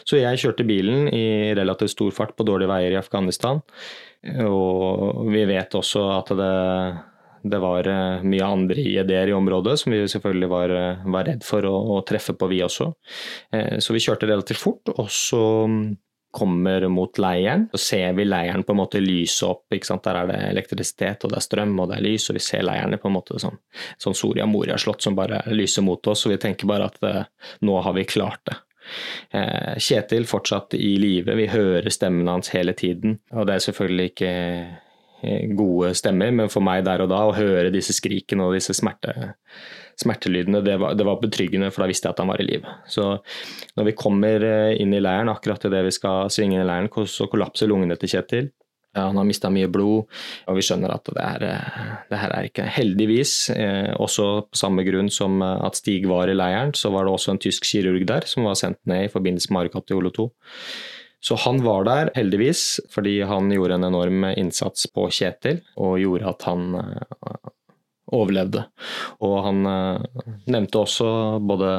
Så 0.08 0.18
jeg 0.18 0.40
kjørte 0.42 0.66
bilen 0.66 1.10
i 1.14 1.54
relativt 1.58 1.94
stor 1.94 2.14
fart 2.16 2.34
på 2.38 2.46
dårlige 2.48 2.72
veier 2.72 2.96
i 2.96 2.98
Afghanistan. 3.00 3.62
Og 4.46 5.30
vi 5.30 5.44
vet 5.48 5.78
også 5.78 6.02
at 6.16 6.32
det, 6.40 6.56
det 7.54 7.60
var 7.62 7.88
eh, 7.88 8.26
mye 8.26 8.50
andre 8.50 8.84
ideer 8.98 9.30
i 9.32 9.36
området 9.38 9.78
som 9.80 9.94
vi 9.94 10.02
selvfølgelig 10.10 10.50
var, 10.52 10.74
eh, 10.76 11.06
var 11.14 11.30
redd 11.30 11.46
for 11.48 11.70
å, 11.70 11.76
å, 11.96 12.02
treffe 12.08 12.34
på, 12.36 12.50
vi 12.52 12.64
også. 12.66 12.90
Så 13.80 13.96
vi 13.96 14.02
kjørte 14.04 14.28
relativt 14.28 14.60
fort, 14.60 14.92
og 14.98 15.08
så 15.14 15.44
mm, 15.70 15.86
kommer 16.32 16.88
mot 16.92 17.18
leiren. 17.22 17.68
Så 17.72 17.78
ser 17.78 18.14
vi 18.18 18.26
leiren 18.26 18.64
på 18.64 18.76
en 18.76 18.82
måte 18.82 19.02
lyse 19.02 19.46
opp. 19.48 19.66
Der 19.70 20.16
er 20.16 20.30
det 20.30 20.40
elektrisitet 20.50 21.26
og 21.26 21.34
det 21.34 21.40
er 21.40 21.46
strøm 21.46 21.76
og 21.80 21.92
det 21.92 22.00
er 22.00 22.06
lys, 22.06 22.30
og 22.30 22.38
vi 22.38 22.44
ser 22.44 22.66
leirene 22.68 23.00
på 23.02 23.10
en 23.10 23.18
måte 23.18 23.40
sånn, 23.42 23.58
sånn 24.02 24.18
Soria 24.18 24.48
Moria-slott 24.50 25.06
som 25.06 25.18
bare 25.18 25.42
lyser 25.54 25.86
mot 25.86 26.08
oss, 26.08 26.26
og 26.26 26.36
vi 26.36 26.42
tenker 26.42 26.70
bare 26.70 26.90
at 26.90 27.00
nå 27.66 27.80
har 27.86 27.96
vi 27.98 28.06
klart 28.10 28.44
det. 28.50 28.60
Kjetil 29.82 30.26
fortsatt 30.30 30.74
i 30.78 30.96
live, 31.02 31.36
vi 31.38 31.50
hører 31.52 31.90
stemmen 31.94 32.30
hans 32.30 32.54
hele 32.56 32.74
tiden. 32.78 33.20
Og 33.34 33.46
det 33.50 33.58
er 33.58 33.66
selvfølgelig 33.70 34.12
ikke 34.14 34.30
Eh, 34.30 34.89
gode 35.58 35.94
stemmer, 35.98 36.32
men 36.36 36.52
for 36.52 36.64
meg 36.66 36.86
der 36.88 37.04
og 37.04 37.12
da 37.12 37.26
å 37.28 37.36
høre 37.36 37.74
disse 37.74 37.96
skrikene 37.96 38.46
og 38.46 38.56
disse 38.56 38.76
smerte, 38.78 39.32
smertelydene, 40.00 40.62
det 40.64 40.78
var, 40.80 40.96
det 40.96 41.06
var, 41.08 41.20
betryggende, 41.22 41.72
for 41.74 41.84
da 41.84 41.90
visste 41.92 42.08
jeg 42.08 42.16
at 42.16 42.22
han 42.24 42.32
var 42.32 42.42
i 42.42 42.48
live. 42.48 42.78
Så 42.90 43.10
når 43.78 43.90
vi 43.90 43.98
kommer 44.00 44.46
eh, 44.46 44.78
inn 44.80 44.96
i 44.96 45.02
leiren, 45.04 45.32
akkurat 45.32 45.66
idet 45.68 45.84
vi 45.90 45.96
skal 45.96 46.32
svinge 46.34 46.58
inn 46.58 46.64
i 46.64 46.70
leiren, 46.70 46.90
så 47.10 47.28
kollapser 47.32 47.70
lungene 47.70 48.00
til 48.00 48.14
Kjetil. 48.14 48.52
Han 48.98 49.20
har 49.20 49.28
mista 49.28 49.52
mye 49.54 49.70
blod, 49.70 50.08
og 50.50 50.58
vi 50.58 50.64
skjønner 50.66 50.96
at 50.96 51.12
det, 51.14 51.26
er, 51.26 51.48
eh, 51.50 51.90
det 52.10 52.22
her 52.22 52.36
er 52.36 52.48
ikke 52.48 52.70
Heldigvis, 52.78 53.34
eh, 53.54 53.92
også 54.00 54.30
på 54.50 54.62
samme 54.62 54.86
grunn 54.88 55.12
som 55.14 55.44
at 55.46 55.80
Stig 55.80 56.08
var 56.10 56.32
i 56.32 56.38
leiren, 56.38 56.74
så 56.78 56.94
var 56.96 57.06
det 57.06 57.18
også 57.18 57.36
en 57.36 57.44
tysk 57.44 57.68
kirurg 57.70 58.08
der 58.10 58.28
som 58.30 58.48
var 58.48 58.58
sendt 58.60 58.82
ned 58.90 59.10
i 59.10 59.12
forbindelse 59.12 59.52
med 59.52 59.68
Arikatiolo 59.68 60.14
2. 60.16 60.30
Så 61.20 61.36
han 61.36 61.64
var 61.64 61.84
der, 61.84 62.12
heldigvis, 62.16 62.80
fordi 62.90 63.22
han 63.22 63.52
gjorde 63.52 63.76
en 63.76 63.84
enorm 63.84 64.24
innsats 64.24 64.88
på 64.88 65.10
Kjetil, 65.12 65.60
og 65.76 66.00
gjorde 66.00 66.30
at 66.32 66.46
han 66.48 66.76
eh, 66.80 67.50
overlevde. 68.16 68.64
Og 69.28 69.40
han 69.44 69.66
eh, 69.68 70.22
nevnte 70.48 70.84
også, 70.86 71.10
både 71.44 71.72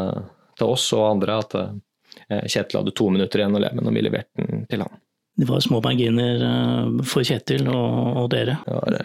til 0.60 0.72
oss 0.74 0.90
og 0.96 1.06
andre, 1.14 1.38
at 1.40 1.56
eh, 1.56 2.42
Kjetil 2.44 2.82
hadde 2.82 2.96
to 2.96 3.08
minutter 3.14 3.40
igjen 3.40 3.56
å 3.56 3.62
leve 3.64 3.80
når 3.80 3.96
vi 3.96 4.02
leverte 4.04 4.44
den 4.44 4.66
til 4.68 4.84
han. 4.84 5.00
Det 5.40 5.46
var 5.48 5.62
små 5.64 5.78
marginer 5.80 6.42
for 7.08 7.24
Kjetil 7.24 7.70
og, 7.70 8.16
og 8.20 8.26
dere? 8.34 8.58
Det 8.66 8.74
var 8.76 8.96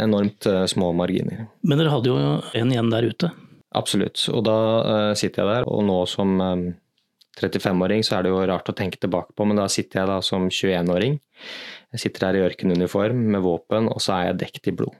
enormt 0.00 0.46
små 0.70 0.94
marginer. 0.96 1.42
Men 1.60 1.82
dere 1.82 1.92
hadde 1.92 2.08
jo 2.08 2.14
en 2.56 2.72
igjen 2.72 2.88
der 2.94 3.04
ute? 3.10 3.30
Absolutt. 3.76 4.22
Og 4.32 4.46
da 4.46 4.54
sitter 5.18 5.42
jeg 5.42 5.50
der, 5.50 5.68
og 5.68 5.84
nå 5.84 5.98
som 6.08 6.40
35-åring 7.40 8.04
så 8.06 8.18
er 8.18 8.26
det 8.26 8.32
jo 8.34 8.42
rart 8.46 8.68
å 8.70 8.76
tenke 8.76 9.00
tilbake 9.02 9.34
på, 9.34 9.46
men 9.48 9.58
da 9.58 9.66
sitter 9.72 10.02
jeg 10.02 10.10
da 10.10 10.18
som 10.24 10.46
21-åring. 10.50 11.18
Jeg 11.94 12.02
sitter 12.02 12.28
her 12.28 12.38
i 12.38 12.44
ørkenuniform 12.48 13.24
med 13.34 13.42
våpen, 13.44 13.90
og 13.90 14.02
så 14.02 14.16
er 14.18 14.28
jeg 14.28 14.40
dekt 14.44 14.70
i 14.70 14.76
blod. 14.76 14.94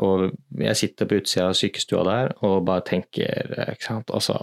Og 0.00 0.30
jeg 0.60 0.78
sitter 0.80 1.08
på 1.08 1.20
utsida 1.20 1.50
av 1.50 1.58
sykestua 1.58 2.06
der 2.08 2.32
og 2.46 2.64
bare 2.68 2.84
tenker 2.88 3.52
ikke 3.66 3.84
sant? 3.84 4.12
Altså, 4.16 4.36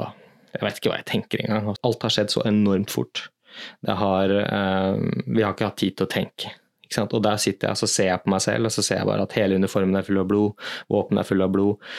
jeg 0.54 0.62
vet 0.62 0.80
ikke 0.80 0.92
hva 0.92 1.00
jeg 1.00 1.10
tenker 1.10 1.44
engang. 1.44 1.74
Alt 1.88 2.06
har 2.06 2.14
skjedd 2.14 2.34
så 2.34 2.46
enormt 2.50 2.94
fort. 2.94 3.28
Har, 3.88 4.30
eh, 4.30 5.00
vi 5.26 5.42
har 5.42 5.56
ikke 5.56 5.72
hatt 5.72 5.82
tid 5.82 5.98
til 5.98 6.06
å 6.06 6.14
tenke. 6.14 6.54
Og 7.02 7.24
der 7.24 7.42
sitter 7.42 7.68
jeg 7.68 7.76
og 7.76 7.82
så 7.82 7.90
ser 7.90 8.10
jeg 8.12 8.24
på 8.24 8.32
meg 8.32 8.42
selv, 8.46 8.70
og 8.70 8.72
så 8.72 8.86
ser 8.86 9.02
jeg 9.02 9.10
bare 9.10 9.26
at 9.26 9.36
hele 9.36 9.58
uniformen 9.60 9.98
er 9.98 10.06
full 10.08 10.22
av 10.22 10.30
blod, 10.30 10.70
våpenet 10.94 11.24
er 11.24 11.28
full 11.28 11.44
av 11.44 11.52
blod. 11.52 11.90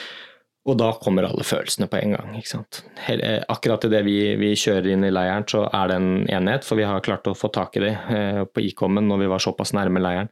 Og 0.69 0.77
da 0.77 0.89
kommer 1.01 1.25
alle 1.25 1.45
følelsene 1.47 1.89
på 1.89 1.97
en 1.97 2.15
gang. 2.15 2.33
ikke 2.37 2.51
sant? 2.51 2.83
Eh, 3.09 3.41
akkurat 3.49 3.85
idet 3.87 4.03
vi, 4.05 4.17
vi 4.39 4.53
kjører 4.59 4.91
inn 4.93 5.05
i 5.07 5.13
leiren, 5.13 5.47
så 5.49 5.65
er 5.65 5.89
det 5.89 5.97
en 5.97 6.11
enhet, 6.29 6.67
for 6.67 6.79
vi 6.79 6.85
har 6.85 7.05
klart 7.05 7.29
å 7.29 7.37
få 7.37 7.49
tak 7.53 7.79
i 7.79 7.87
de 7.87 7.93
eh, 7.95 8.43
på 8.45 8.67
Ikommen 8.69 9.09
når 9.09 9.23
vi 9.23 9.31
var 9.31 9.41
såpass 9.41 9.73
nærme 9.73 10.03
leiren, 10.03 10.29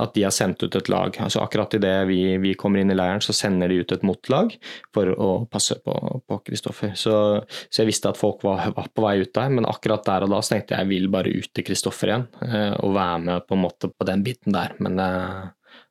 at 0.00 0.12
de 0.14 0.24
har 0.24 0.34
sendt 0.34 0.62
ut 0.62 0.74
et 0.74 0.90
lag. 0.90 1.14
Altså 1.22 1.42
Akkurat 1.44 1.74
idet 1.78 1.94
vi, 2.08 2.18
vi 2.42 2.56
kommer 2.58 2.82
inn 2.82 2.90
i 2.90 2.98
leiren, 2.98 3.22
så 3.22 3.34
sender 3.36 3.70
de 3.70 3.80
ut 3.82 3.94
et 3.94 4.06
motlag 4.06 4.54
for 4.94 5.10
å 5.14 5.30
passe 5.50 5.78
på 5.84 6.42
Kristoffer. 6.46 6.94
Så, 6.98 7.14
så, 7.68 7.82
jeg 7.82 7.90
visste 7.92 8.10
at 8.10 8.18
folk 8.18 8.42
var, 8.46 8.70
var, 8.74 8.90
på 8.94 9.06
vei 9.06 9.16
ut 9.22 9.34
der, 9.36 9.50
men 9.54 9.68
akkurat 9.70 10.06
der 10.06 10.26
og 10.26 10.34
da 10.34 10.42
så 10.42 10.56
tenkte 10.56 10.74
jeg 10.74 10.86
jeg 10.86 10.92
vil 10.94 11.10
bare 11.12 11.34
ut 11.34 11.50
til 11.54 11.66
Kristoffer 11.66 12.14
igjen 12.14 12.28
eh, 12.46 12.72
og 12.80 12.94
være 12.98 13.24
med 13.26 13.46
på 13.46 13.58
en 13.58 13.66
måte 13.66 13.90
på 13.90 14.06
den 14.08 14.22
biten 14.26 14.54
der. 14.56 14.74
Men 14.82 14.98
det, 14.98 15.10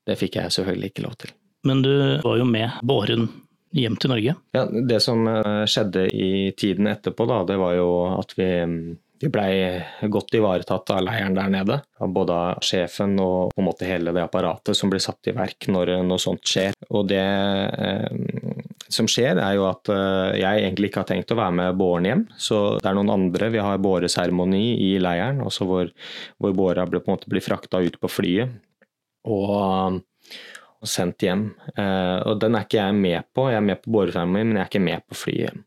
det 0.07 0.19
fikk 0.19 0.41
jeg 0.41 0.57
selvfølgelig 0.57 0.91
ikke 0.91 1.07
lov 1.07 1.19
til. 1.23 1.35
Men 1.67 1.83
du 1.83 1.93
var 2.23 2.39
jo 2.39 2.47
med 2.47 2.79
båren 2.87 3.27
hjem 3.75 3.97
til 3.99 4.13
Norge? 4.13 4.35
Ja, 4.55 4.65
Det 4.65 5.01
som 5.03 5.27
eh, 5.27 5.65
skjedde 5.69 6.07
i 6.13 6.51
tiden 6.57 6.89
etterpå, 6.89 7.27
da, 7.29 7.43
det 7.47 7.59
var 7.61 7.75
jo 7.77 7.89
at 8.15 8.33
vi, 8.37 8.49
vi 9.21 9.31
blei 9.31 9.51
godt 10.11 10.35
ivaretatt 10.39 10.93
av 10.95 11.03
leiren 11.05 11.37
der 11.37 11.51
nede. 11.53 11.79
Både 11.99 12.35
av 12.35 12.63
sjefen 12.65 13.17
og 13.21 13.53
på 13.53 13.61
en 13.61 13.69
måte 13.69 13.89
hele 13.89 14.13
det 14.15 14.25
apparatet 14.25 14.77
som 14.77 14.91
blir 14.91 15.03
satt 15.03 15.31
i 15.31 15.35
verk 15.37 15.69
når 15.71 15.97
noe 16.07 16.21
sånt 16.21 16.45
skjer. 16.47 16.77
Og 16.89 17.09
det 17.11 17.23
eh, 17.23 18.59
som 18.89 19.05
skjer, 19.09 19.37
er 19.37 19.57
jo 19.59 19.67
at 19.69 19.91
eh, 19.93 20.39
jeg 20.41 20.65
egentlig 20.65 20.89
ikke 20.89 21.03
har 21.03 21.11
tenkt 21.11 21.33
å 21.33 21.39
være 21.39 21.57
med 21.61 21.79
båren 21.79 22.09
hjem. 22.09 22.25
Så 22.41 22.79
det 22.81 22.89
er 22.89 22.97
noen 22.97 23.13
andre. 23.13 23.51
Vi 23.53 23.61
har 23.63 23.83
båreseremoni 23.83 24.63
i 24.89 24.95
leiren, 25.01 25.43
også 25.45 25.67
hvor, 25.69 25.93
hvor 26.41 26.57
båra 26.57 26.87
på 26.89 27.19
blir 27.29 27.45
frakta 27.45 27.83
ut 27.85 27.99
på 28.01 28.11
flyet. 28.11 28.57
Og 29.29 29.99
og 30.79 30.89
sendt 30.89 31.25
hjem. 31.25 31.49
Eh, 31.75 32.19
og 32.29 32.39
den 32.43 32.55
er 32.55 32.67
ikke 32.67 32.79
jeg 32.79 32.95
med 32.95 33.27
på. 33.35 33.49
Jeg 33.51 33.59
er 33.59 33.67
med 33.71 33.81
på 33.83 33.93
båreseremonien, 33.97 34.53
men 34.53 34.61
jeg 34.61 34.65
er 34.65 34.71
ikke 34.71 34.87
med 34.87 35.05
på 35.09 35.19
flyet. 35.25 35.65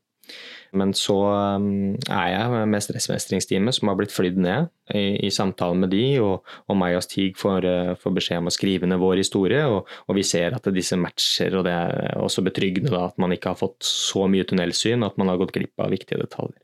Men 0.73 0.95
så 0.97 1.14
um, 1.61 1.99
er 2.09 2.28
jeg 2.33 2.69
med 2.73 2.81
stressmestringsteamet 2.81 3.76
som 3.76 3.90
har 3.90 3.97
blitt 3.99 4.14
flydd 4.14 4.38
ned 4.40 4.71
i, 4.97 5.26
i 5.26 5.31
samtale 5.33 5.76
med 5.76 5.92
de, 5.92 6.04
og, 6.25 6.49
og 6.64 6.78
meg 6.81 6.97
og 6.97 7.04
Stig 7.04 7.37
får, 7.37 7.66
uh, 7.69 7.90
får, 8.00 8.14
beskjed 8.16 8.40
om 8.40 8.49
å 8.49 8.54
skrive 8.54 8.88
ned 8.88 9.02
vår 9.02 9.21
historie. 9.21 9.61
Og, 9.69 9.90
og, 10.07 10.14
vi 10.16 10.25
ser 10.25 10.57
at 10.57 10.71
disse 10.73 10.97
matcher, 10.97 11.59
og 11.61 11.66
det 11.69 11.75
er 11.76 12.16
også 12.23 12.45
betryggende 12.47 12.95
da, 12.95 13.04
at 13.11 13.21
man 13.21 13.37
ikke 13.37 13.52
har 13.52 13.61
fått 13.61 13.85
så 13.85 14.25
mye 14.33 14.49
tunnelsyn 14.49 15.04
at 15.04 15.21
man 15.21 15.28
har 15.33 15.42
gått 15.42 15.52
glipp 15.59 15.85
av 15.85 15.92
viktige 15.92 16.23
detaljer. 16.25 16.62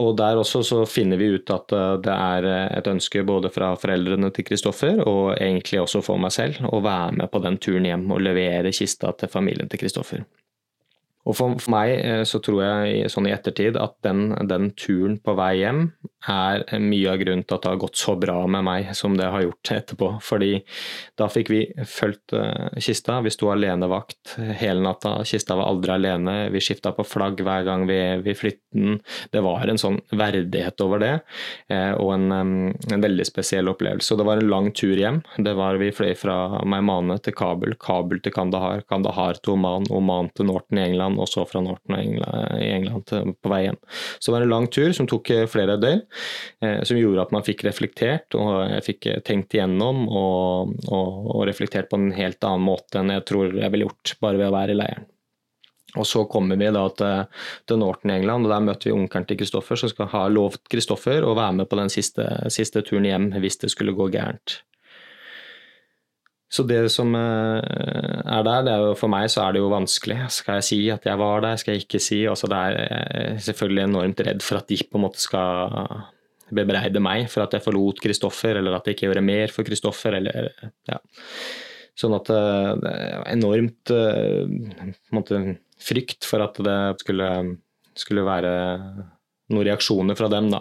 Og 0.00 0.14
der 0.16 0.38
også 0.40 0.62
så 0.64 0.78
finner 0.88 1.20
vi 1.20 1.34
ut 1.34 1.50
at 1.52 1.72
eh, 1.76 1.96
det 2.04 2.12
er 2.14 2.46
eh, 2.48 2.78
et 2.78 2.88
ønske 2.88 3.24
både 3.28 3.50
fra 3.52 3.74
foreldrene 3.76 4.30
til 4.32 4.46
Kristoffer 4.48 5.02
og 5.04 5.34
egentlig 5.34 5.82
også 5.82 6.00
for 6.04 6.20
meg 6.22 6.32
selv 6.32 6.64
å 6.72 6.80
være 6.84 7.18
med 7.20 7.32
på 7.32 7.42
den 7.44 7.58
turen 7.60 7.88
hjem 7.90 8.06
og 8.14 8.22
levere 8.24 8.72
kista 8.72 9.12
til 9.12 9.32
familien 9.32 9.68
til 9.68 9.82
Kristoffer. 9.82 10.24
Og 11.22 11.36
for, 11.38 11.54
for, 11.60 11.70
meg 11.72 11.92
eh, 12.00 12.22
så 12.26 12.40
tror 12.42 12.62
jeg 12.64 13.10
sånn 13.12 13.28
i 13.30 13.34
ettertid 13.34 13.78
at 13.78 13.94
den, 14.06 14.32
den, 14.50 14.72
turen 14.78 15.18
på 15.22 15.36
vei 15.38 15.54
hjem 15.60 15.84
er 16.30 16.62
mye 16.82 17.10
av 17.10 17.18
grunnen 17.18 17.42
til 17.46 17.56
at 17.56 17.64
det 17.64 17.70
har 17.72 17.80
gått 17.82 17.98
så 17.98 18.14
bra 18.18 18.36
med 18.50 18.62
meg 18.66 18.90
som 18.94 19.16
det 19.18 19.26
har 19.30 19.42
gjort 19.42 19.72
etterpå. 19.74 20.08
Fordi 20.22 20.52
da 21.18 21.26
fikk 21.30 21.50
vi 21.50 21.62
fulgt 21.88 22.34
uh, 22.36 22.70
kista. 22.78 23.20
Vi 23.26 23.32
sto 23.34 23.50
alenevakt 23.50 24.36
hele 24.60 24.84
natta. 24.84 25.16
Kista 25.26 25.56
var 25.58 25.70
aldri 25.70 25.96
alene. 25.96 26.36
Vi 26.54 26.62
skifta 26.62 26.92
på 26.94 27.06
flagg 27.06 27.42
hver 27.42 27.66
gang 27.66 27.88
vi, 27.90 27.98
vi 28.22 28.36
flyttet 28.38 28.62
den. 28.72 29.00
Det 29.34 29.42
var 29.44 29.66
en 29.68 29.80
sånn 29.80 29.98
verdighet 30.14 30.78
over 30.84 31.02
det, 31.02 31.12
uh, 31.72 31.92
og 31.98 32.14
en, 32.14 32.28
um, 32.30 32.52
en, 32.70 33.02
veldig 33.02 33.26
spesiell 33.26 33.70
opplevelse. 33.72 34.14
Og 34.14 34.22
det 34.22 34.28
var 34.28 34.42
en 34.42 34.50
lang 34.50 34.70
tur 34.78 34.94
hjem. 34.98 35.22
Det 35.42 35.56
var 35.58 35.80
Vi 35.82 35.90
fløy 35.94 36.14
fra 36.18 36.36
Maimane 36.68 37.18
til 37.22 37.34
Kabul, 37.34 37.74
Kabul 37.82 38.22
til 38.22 38.34
Kandahar, 38.34 38.86
Kandahar 38.88 39.42
til 39.42 39.56
Oman, 39.56 39.90
Oman 39.90 40.30
til 40.36 40.46
Norton 40.52 40.78
i 40.78 40.86
England 40.86 41.11
og 41.20 41.28
så 41.30 41.44
fra 41.48 41.62
Norton 41.64 41.98
i 41.98 42.70
England 42.72 43.10
på 43.10 43.52
vei 43.52 43.64
hjem. 43.66 43.78
Så 44.18 44.30
det 44.30 44.36
var 44.36 44.46
en 44.46 44.54
lang 44.54 44.68
tur 44.72 44.92
som 44.96 45.08
tok 45.10 45.30
eh, 45.34 45.46
flere 45.50 45.78
døgn, 45.80 46.02
eh, 46.64 46.80
som 46.88 46.98
gjorde 47.00 47.26
at 47.26 47.34
man 47.34 47.46
fikk 47.46 47.66
reflektert 47.68 48.36
og 48.38 48.52
jeg 48.70 48.86
fikk 48.88 49.10
eh, 49.10 49.22
tenkt 49.26 49.56
igjennom 49.56 50.04
og, 50.08 50.76
og, 50.88 51.32
og 51.36 51.46
reflektert 51.50 51.90
på 51.90 52.00
en 52.00 52.12
helt 52.16 52.42
annen 52.46 52.66
måte 52.66 53.00
enn 53.00 53.12
jeg 53.12 53.26
tror 53.28 53.56
jeg 53.56 53.74
ville 53.74 53.88
gjort 53.88 54.16
bare 54.22 54.40
ved 54.40 54.50
å 54.50 54.56
være 54.56 54.76
i 54.76 54.80
leiren. 54.82 55.08
Og 56.00 56.06
Så 56.08 56.24
kommer 56.24 56.56
vi 56.56 56.70
da 56.72 56.86
til, 56.96 57.40
til 57.68 57.80
Norton 57.82 58.14
i 58.14 58.14
England, 58.16 58.46
og 58.46 58.54
der 58.54 58.64
møter 58.64 58.88
vi 58.88 58.96
onkelen 58.96 59.26
til 59.28 59.36
Kristoffer, 59.42 59.76
som 59.76 59.90
skal 59.92 60.08
ha 60.14 60.22
lovt 60.32 60.64
Kristoffer 60.72 61.26
å 61.26 61.34
være 61.36 61.58
med 61.60 61.68
på 61.68 61.76
den 61.76 61.92
siste, 61.92 62.24
siste 62.52 62.80
turen 62.86 63.08
hjem 63.08 63.28
hvis 63.42 63.60
det 63.60 63.72
skulle 63.74 63.92
gå 63.96 64.08
gærent. 64.14 64.62
Så 66.52 66.66
det 66.68 66.82
som 66.92 67.14
eh, 67.16 67.60
er 68.28 68.42
der, 68.44 68.66
er 68.68 68.82
jo, 68.84 68.96
for 68.98 69.08
meg 69.12 69.30
så 69.32 69.46
er 69.46 69.54
det 69.54 69.62
jo 69.62 69.70
vanskelig. 69.72 70.18
Skal 70.36 70.60
jeg 70.60 70.66
si 70.68 70.80
at 70.92 71.06
jeg 71.08 71.20
var 71.20 71.44
der, 71.44 71.56
skal 71.60 71.76
jeg 71.76 71.86
ikke 71.86 72.00
si? 72.02 72.22
Altså 72.28 72.50
det 72.52 72.58
er 72.58 72.76
jeg 72.76 73.44
selvfølgelig 73.48 73.84
enormt 73.86 74.20
redd 74.26 74.44
for 74.44 74.60
at 74.60 74.68
de 74.68 74.76
på 74.84 75.00
en 75.00 75.06
måte 75.06 75.22
skal 75.22 75.72
bebreide 76.52 77.00
meg 77.00 77.30
for 77.32 77.46
at 77.46 77.56
jeg 77.56 77.64
forlot 77.64 78.02
Kristoffer, 78.04 78.60
eller 78.60 78.76
at 78.76 78.84
jeg 78.84 78.98
ikke 78.98 79.08
gjorde 79.08 79.24
mer 79.24 79.54
for 79.54 79.64
Kristoffer, 79.64 80.18
eller 80.20 80.50
ja. 80.90 81.00
Sånn 81.96 82.16
at 82.16 82.28
eh, 82.32 82.68
det 82.82 82.92
er 82.92 83.24
enormt 83.32 83.92
eh, 83.96 84.92
måte, 85.16 85.40
frykt 85.82 86.28
for 86.28 86.44
at 86.44 86.60
det 86.62 86.78
skulle, 87.00 87.30
skulle 87.96 88.28
være 88.28 88.52
noen 89.52 89.66
reaksjoner 89.70 90.20
fra 90.20 90.28
dem, 90.32 90.52
da 90.52 90.60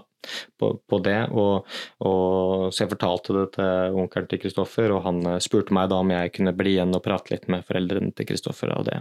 på, 0.60 0.72
på 0.88 1.00
det. 1.06 1.20
Og, 1.32 1.68
og, 2.06 2.68
så 2.72 2.84
jeg 2.84 2.94
fortalte 2.94 3.36
det 3.38 3.46
til 3.58 4.00
onkelen 4.04 4.30
til 4.32 4.42
Kristoffer, 4.46 4.96
og 4.96 5.06
han 5.08 5.22
eh, 5.36 5.42
spurte 5.44 5.76
meg 5.78 5.92
da 5.92 6.02
om 6.04 6.14
jeg 6.14 6.34
kunne 6.38 6.56
bli 6.58 6.76
igjen 6.78 6.98
og 6.98 7.04
prate 7.06 7.36
litt 7.36 7.48
med 7.52 7.66
foreldrene 7.68 8.14
til 8.16 8.30
Kristoffer 8.32 8.74
og, 8.78 8.92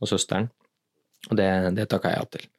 og 0.00 0.10
søsteren. 0.10 0.50
Og 1.30 1.38
det, 1.38 1.48
det 1.78 1.88
takka 1.90 2.12
jeg 2.12 2.22
ja 2.22 2.30
til. 2.36 2.50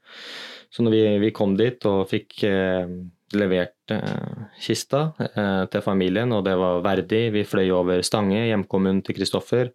Så 0.73 0.83
når 0.83 0.93
vi, 0.93 1.03
vi, 1.23 1.35
kom 1.35 1.55
dit 1.59 1.85
og 1.87 2.07
fikk 2.11 2.41
eh, 2.47 2.89
levert 3.35 3.91
eh, 3.91 4.43
kista 4.63 5.01
eh, 5.19 5.65
til 5.71 5.83
familien, 5.83 6.31
og 6.31 6.45
det 6.47 6.53
var 6.59 6.83
verdig, 6.85 7.21
vi 7.35 7.43
fløy 7.47 7.71
over 7.75 8.03
Stange, 8.05 8.45
hjemkommunen 8.47 9.01
til 9.03 9.17
Kristoffer. 9.17 9.73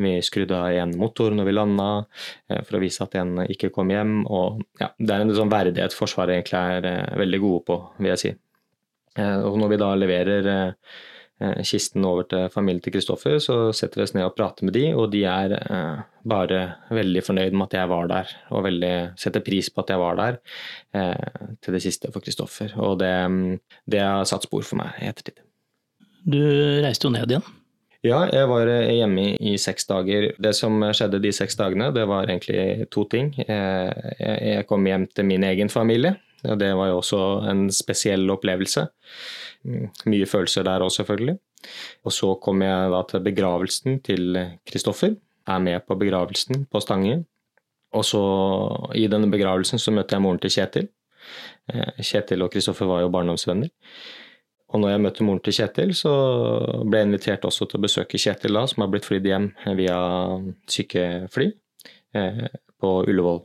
Vi 0.00 0.18
skrudde 0.26 0.58
av 0.58 0.76
en 0.82 0.92
motor 1.00 1.32
når 1.36 1.48
vi 1.48 1.56
landa, 1.56 1.88
eh, 2.50 2.60
for 2.66 2.76
å 2.76 2.82
vise 2.82 3.06
at 3.06 3.16
en 3.20 3.44
ikke 3.46 3.72
kom 3.74 3.92
hjem. 3.92 4.20
Og 4.28 4.60
ja, 4.82 4.90
det 4.98 5.16
er 5.16 5.24
en 5.24 5.36
sånn 5.36 5.52
verdighet 5.52 5.96
Forsvaret 5.96 6.36
egentlig 6.36 6.60
er 6.60 7.20
veldig 7.20 7.40
gode 7.42 7.64
på, 7.70 7.80
vil 8.00 8.12
jeg 8.14 8.24
si. 8.24 8.34
Og 9.20 9.56
når 9.58 9.72
vi 9.72 9.78
da 9.80 9.88
leverer 9.98 10.46
Eh, 10.48 10.74
kisten 11.64 12.04
over 12.04 12.26
til 12.28 12.48
familien 12.52 12.82
til 12.84 12.92
Kristoffer, 12.94 13.38
så 13.40 13.70
setter 13.76 14.00
vi 14.00 14.04
oss 14.04 14.14
ned 14.16 14.26
og 14.26 14.34
prater 14.36 14.66
med 14.68 14.74
de, 14.76 14.90
og 14.92 15.08
de 15.12 15.22
er 15.28 15.54
eh, 15.56 16.02
bare 16.28 16.60
veldig 16.92 17.22
fornøyd 17.24 17.56
med 17.56 17.70
at 17.70 17.78
jeg 17.78 17.92
var 17.92 18.10
der, 18.10 18.34
og 18.52 18.66
veldig 18.66 18.94
setter 19.20 19.44
pris 19.44 19.70
på 19.72 19.84
at 19.84 19.94
jeg 19.94 20.02
var 20.02 20.18
der 20.20 20.40
eh, 20.96 21.54
til 21.64 21.76
det 21.76 21.82
siste 21.84 22.12
for 22.12 22.24
Kristoffer. 22.24 22.74
Og 22.76 22.98
det, 23.00 23.14
det 23.88 24.02
har 24.04 24.28
satt 24.28 24.44
spor 24.48 24.66
for 24.66 24.82
meg 24.82 25.00
i 25.00 25.08
ettertid. 25.08 25.40
Du 26.28 26.40
reiste 26.84 27.08
jo 27.08 27.14
ned 27.14 27.32
igjen? 27.32 27.48
Ja, 28.04 28.22
jeg 28.32 28.48
var 28.48 28.68
hjemme 28.68 29.34
i, 29.36 29.56
seks 29.60 29.88
dager. 29.88 30.30
Det 30.40 30.54
som 30.56 30.78
skjedde 30.96 31.20
de 31.20 31.32
seks 31.36 31.56
dagene, 31.60 31.90
det 31.92 32.06
var 32.08 32.28
egentlig 32.28 32.86
to 32.92 33.04
ting. 33.12 33.34
Jeg 33.36 34.64
kom 34.68 34.88
hjem 34.88 35.04
til 35.12 35.28
min 35.28 35.44
egen 35.44 35.68
familie. 35.68 36.14
og 36.48 36.56
Det 36.60 36.70
var 36.76 36.88
jo 36.88 37.00
også 37.02 37.20
en 37.50 37.66
spesiell 37.68 38.24
opplevelse. 38.32 38.86
Mye 39.64 40.28
følelser 40.28 40.64
der 40.64 40.84
òg, 40.84 40.92
selvfølgelig. 40.94 41.36
Og 42.08 42.14
så 42.16 42.30
kom 42.40 42.62
jeg 42.64 42.92
da 42.94 43.02
til 43.08 43.24
begravelsen 43.24 44.00
til 44.06 44.38
Kristoffer. 44.68 45.16
Er 45.50 45.60
med 45.60 45.84
på 45.86 45.96
begravelsen 45.98 46.64
på 46.70 46.80
Stange. 46.80 47.24
Og 47.96 48.04
så 48.06 48.22
i 48.94 49.06
denne 49.10 49.30
begravelsen 49.30 49.80
så 49.82 49.92
møtte 49.92 50.14
jeg 50.14 50.22
moren 50.22 50.40
til 50.40 50.52
Kjetil. 50.54 50.88
Eh, 51.72 52.00
Kjetil 52.06 52.44
og 52.44 52.52
Kristoffer 52.52 52.88
var 52.88 53.02
jo 53.02 53.12
barndomsvenner. 53.12 53.70
Og 54.70 54.80
når 54.80 54.92
jeg 54.92 55.02
møtte 55.02 55.26
moren 55.26 55.42
til 55.42 55.56
Kjetil, 55.56 55.94
så 55.98 56.12
ble 56.86 57.00
jeg 57.00 57.08
invitert 57.08 57.46
også 57.48 57.66
til 57.66 57.80
å 57.80 57.84
besøke 57.86 58.20
Kjetil 58.22 58.54
da, 58.54 58.66
som 58.70 58.84
har 58.84 58.92
blitt 58.92 59.08
flydd 59.08 59.26
hjem 59.26 59.48
via 59.78 59.98
sykefly 60.70 61.48
eh, 62.14 62.44
på 62.80 62.92
Ullevål. 63.02 63.42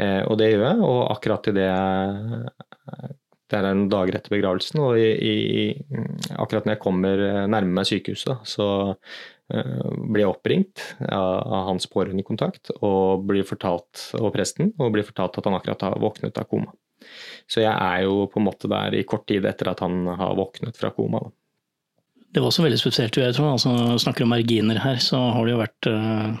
Eh, 0.00 0.22
og 0.24 0.38
det 0.40 0.54
gjør 0.54 0.64
jeg, 0.64 0.84
og 0.88 1.00
akkurat 1.12 1.50
i 1.50 1.56
det 1.58 1.70
det 3.50 3.58
er 3.58 3.68
en 3.70 3.86
dager 3.90 4.16
etter 4.16 4.32
begravelsen, 4.32 4.80
og 4.84 4.98
i, 5.00 5.10
i, 5.10 5.98
akkurat 6.36 6.66
når 6.66 6.76
jeg 6.76 6.82
kommer 6.84 7.24
eh, 7.26 7.46
nærme 7.50 7.80
meg 7.80 7.88
sykehuset, 7.88 8.46
så 8.46 8.68
uh, 8.94 9.88
blir 10.06 10.24
jeg 10.24 10.30
oppringt 10.30 10.84
av, 11.06 11.40
av 11.42 11.66
hans 11.72 11.88
pårørendekontakt 11.90 12.72
og 12.78 13.26
blir 13.28 13.46
fortalt, 13.48 14.06
og 14.20 14.30
presten, 14.36 14.72
og 14.78 14.94
blir 14.94 15.06
fortalt 15.06 15.40
at 15.40 15.50
han 15.50 15.58
akkurat 15.58 15.88
har 15.88 15.98
våknet 16.02 16.38
av 16.38 16.48
koma. 16.50 16.72
Så 17.50 17.64
jeg 17.64 17.72
er 17.72 18.04
jo 18.06 18.26
på 18.30 18.40
en 18.40 18.46
måte 18.46 18.70
der 18.70 18.94
i 18.94 19.04
kort 19.08 19.26
tid 19.30 19.46
etter 19.48 19.72
at 19.72 19.82
han 19.82 20.04
har 20.06 20.36
våknet 20.38 20.78
fra 20.78 20.92
koma. 20.94 21.22
Da. 21.24 21.34
Det 22.30 22.42
var 22.42 22.52
også 22.52 22.62
veldig 22.62 22.78
spesielt. 22.78 23.16
Jeg 23.18 23.34
tror, 23.34 23.54
altså, 23.56 23.74
snakker 23.98 24.26
om 24.26 24.30
marginer 24.36 24.78
her, 24.78 25.00
så 25.02 25.18
har 25.34 25.46
det 25.46 25.56
jo 25.56 25.62
vært 25.64 25.88
uh, 25.90 26.34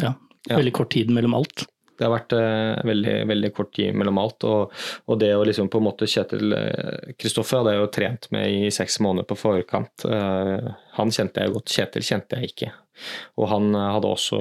ja, 0.00 0.14
veldig 0.48 0.72
kort 0.78 0.94
tid 0.94 1.12
mellom 1.12 1.36
alt. 1.36 1.66
Det 1.96 2.04
har 2.04 2.12
vært 2.12 2.34
eh, 2.36 2.86
veldig, 2.86 3.14
veldig 3.30 3.50
kort 3.56 3.72
tid 3.76 3.96
mellom 3.96 4.18
alt. 4.20 4.44
Og, 4.48 4.72
og 5.06 5.20
det 5.20 5.32
å 5.36 5.44
liksom 5.46 5.70
på 5.72 5.80
en 5.80 5.86
måte 5.88 6.08
Kjetil 6.10 6.52
Kristoffer 7.16 7.58
eh, 7.58 7.62
hadde 7.62 7.74
jeg 7.74 7.82
jo 7.82 7.92
trent 7.96 8.28
med 8.36 8.56
i 8.66 8.72
seks 8.74 8.98
måneder 9.04 9.28
på 9.30 9.38
forkant. 9.40 10.04
Eh, 10.08 10.66
han 10.98 11.14
kjente 11.14 11.44
jeg 11.44 11.54
godt, 11.54 11.72
Kjetil 11.72 12.04
kjente 12.06 12.40
jeg 12.40 12.52
ikke. 12.52 12.72
Og 13.36 13.48
han 13.50 13.76
hadde 13.76 14.08
også 14.08 14.36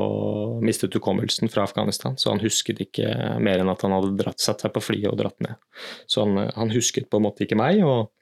mistet 0.63 0.95
hukommelsen 0.95 1.51
fra 1.51 1.65
Afghanistan, 1.67 2.15
så 2.19 2.31
han 2.31 2.43
husket 2.43 2.79
ikke 2.85 3.09
mer 3.43 3.59
enn 3.59 3.71
at 3.71 3.83
han 3.83 3.95
hadde 3.95 4.13
dratt, 4.21 4.39
satt 4.39 4.63
seg 4.63 4.71
på 4.75 4.83
flyet 4.83 5.09
og 5.11 5.17
dratt 5.19 5.35
ned. 5.43 5.57
Så 6.07 6.23
han, 6.23 6.39
han, 6.55 6.71
husket 6.71 7.09
på 7.11 7.19
en 7.19 7.25
måte 7.27 7.43
ikke 7.43 7.59
meg, 7.59 7.81
og 7.83 8.13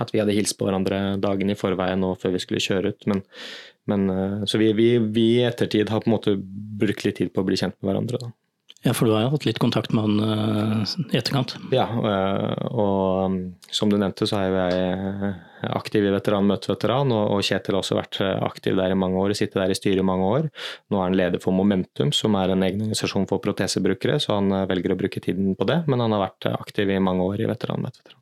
at 0.00 0.12
vi 0.12 0.20
hadde 0.20 0.36
hilst 0.36 0.58
på 0.60 0.68
hverandre 0.68 1.16
dagen 1.20 1.52
i 1.52 1.56
forveien 1.56 2.04
og 2.04 2.18
før 2.20 2.36
vi 2.36 2.44
skulle 2.44 2.60
kjøre 2.64 2.92
ut. 2.92 3.08
Men, 3.08 3.24
men 3.88 4.06
så 4.48 4.60
vi, 4.60 4.68
i 4.76 5.26
ettertid 5.48 5.92
har 5.92 6.04
på 6.04 6.10
en 6.10 6.16
måte 6.18 6.36
brukt 6.36 7.08
litt 7.08 7.20
tid 7.20 7.32
på 7.32 7.40
å 7.40 7.48
bli 7.48 7.60
kjent 7.60 7.78
med 7.80 7.92
hverandre. 7.92 8.20
da. 8.26 8.32
Ja, 8.82 8.90
for 8.98 9.06
du 9.06 9.12
har 9.14 9.22
jo 9.22 9.32
hatt 9.36 9.44
litt 9.46 9.60
kontakt 9.62 9.92
med 9.94 10.02
han 10.02 10.22
uh, 10.82 10.94
i 11.12 11.18
etterkant? 11.20 11.54
Ja, 11.70 11.84
uh, 11.86 12.66
og 12.74 13.26
um, 13.28 13.36
som 13.70 13.92
du 13.92 13.94
nevnte 14.00 14.26
så 14.26 14.40
er 14.40 14.48
jo 14.48 14.56
jeg 14.58 15.34
aktiv 15.70 16.08
i 16.08 16.10
Veteran 16.10 16.48
møtt 16.48 16.66
veteran, 16.66 17.14
og, 17.14 17.36
Kjetil 17.46 17.76
har 17.76 17.84
også 17.84 17.98
vært 18.00 18.18
aktiv 18.42 18.74
der 18.80 18.90
i 18.90 18.98
mange 18.98 19.20
år, 19.22 19.36
sittet 19.38 19.60
der 19.60 19.70
i 19.70 19.76
styret 19.78 20.02
i 20.02 20.06
mange 20.06 20.26
år. 20.26 20.48
Nå 20.90 20.98
er 20.98 21.06
han 21.06 21.18
leder 21.20 21.42
for 21.42 21.54
Momentum, 21.54 22.10
som 22.16 22.34
er 22.40 22.50
en 22.50 22.66
egen 22.66 22.82
organisasjon 22.82 23.28
for 23.30 23.42
protesebrukere, 23.44 24.18
så 24.18 24.40
han 24.40 24.50
velger 24.70 24.96
å 24.96 24.98
bruke 24.98 25.22
tiden 25.22 25.54
på 25.54 25.70
det, 25.70 25.84
men 25.86 26.02
han 26.02 26.16
har 26.16 26.26
vært 26.26 26.50
aktiv 26.56 26.90
i 26.90 26.98
mange 26.98 27.30
år 27.30 27.46
i 27.46 27.48
Veteran 27.52 27.86
møtt 27.86 28.02
veteran. 28.02 28.21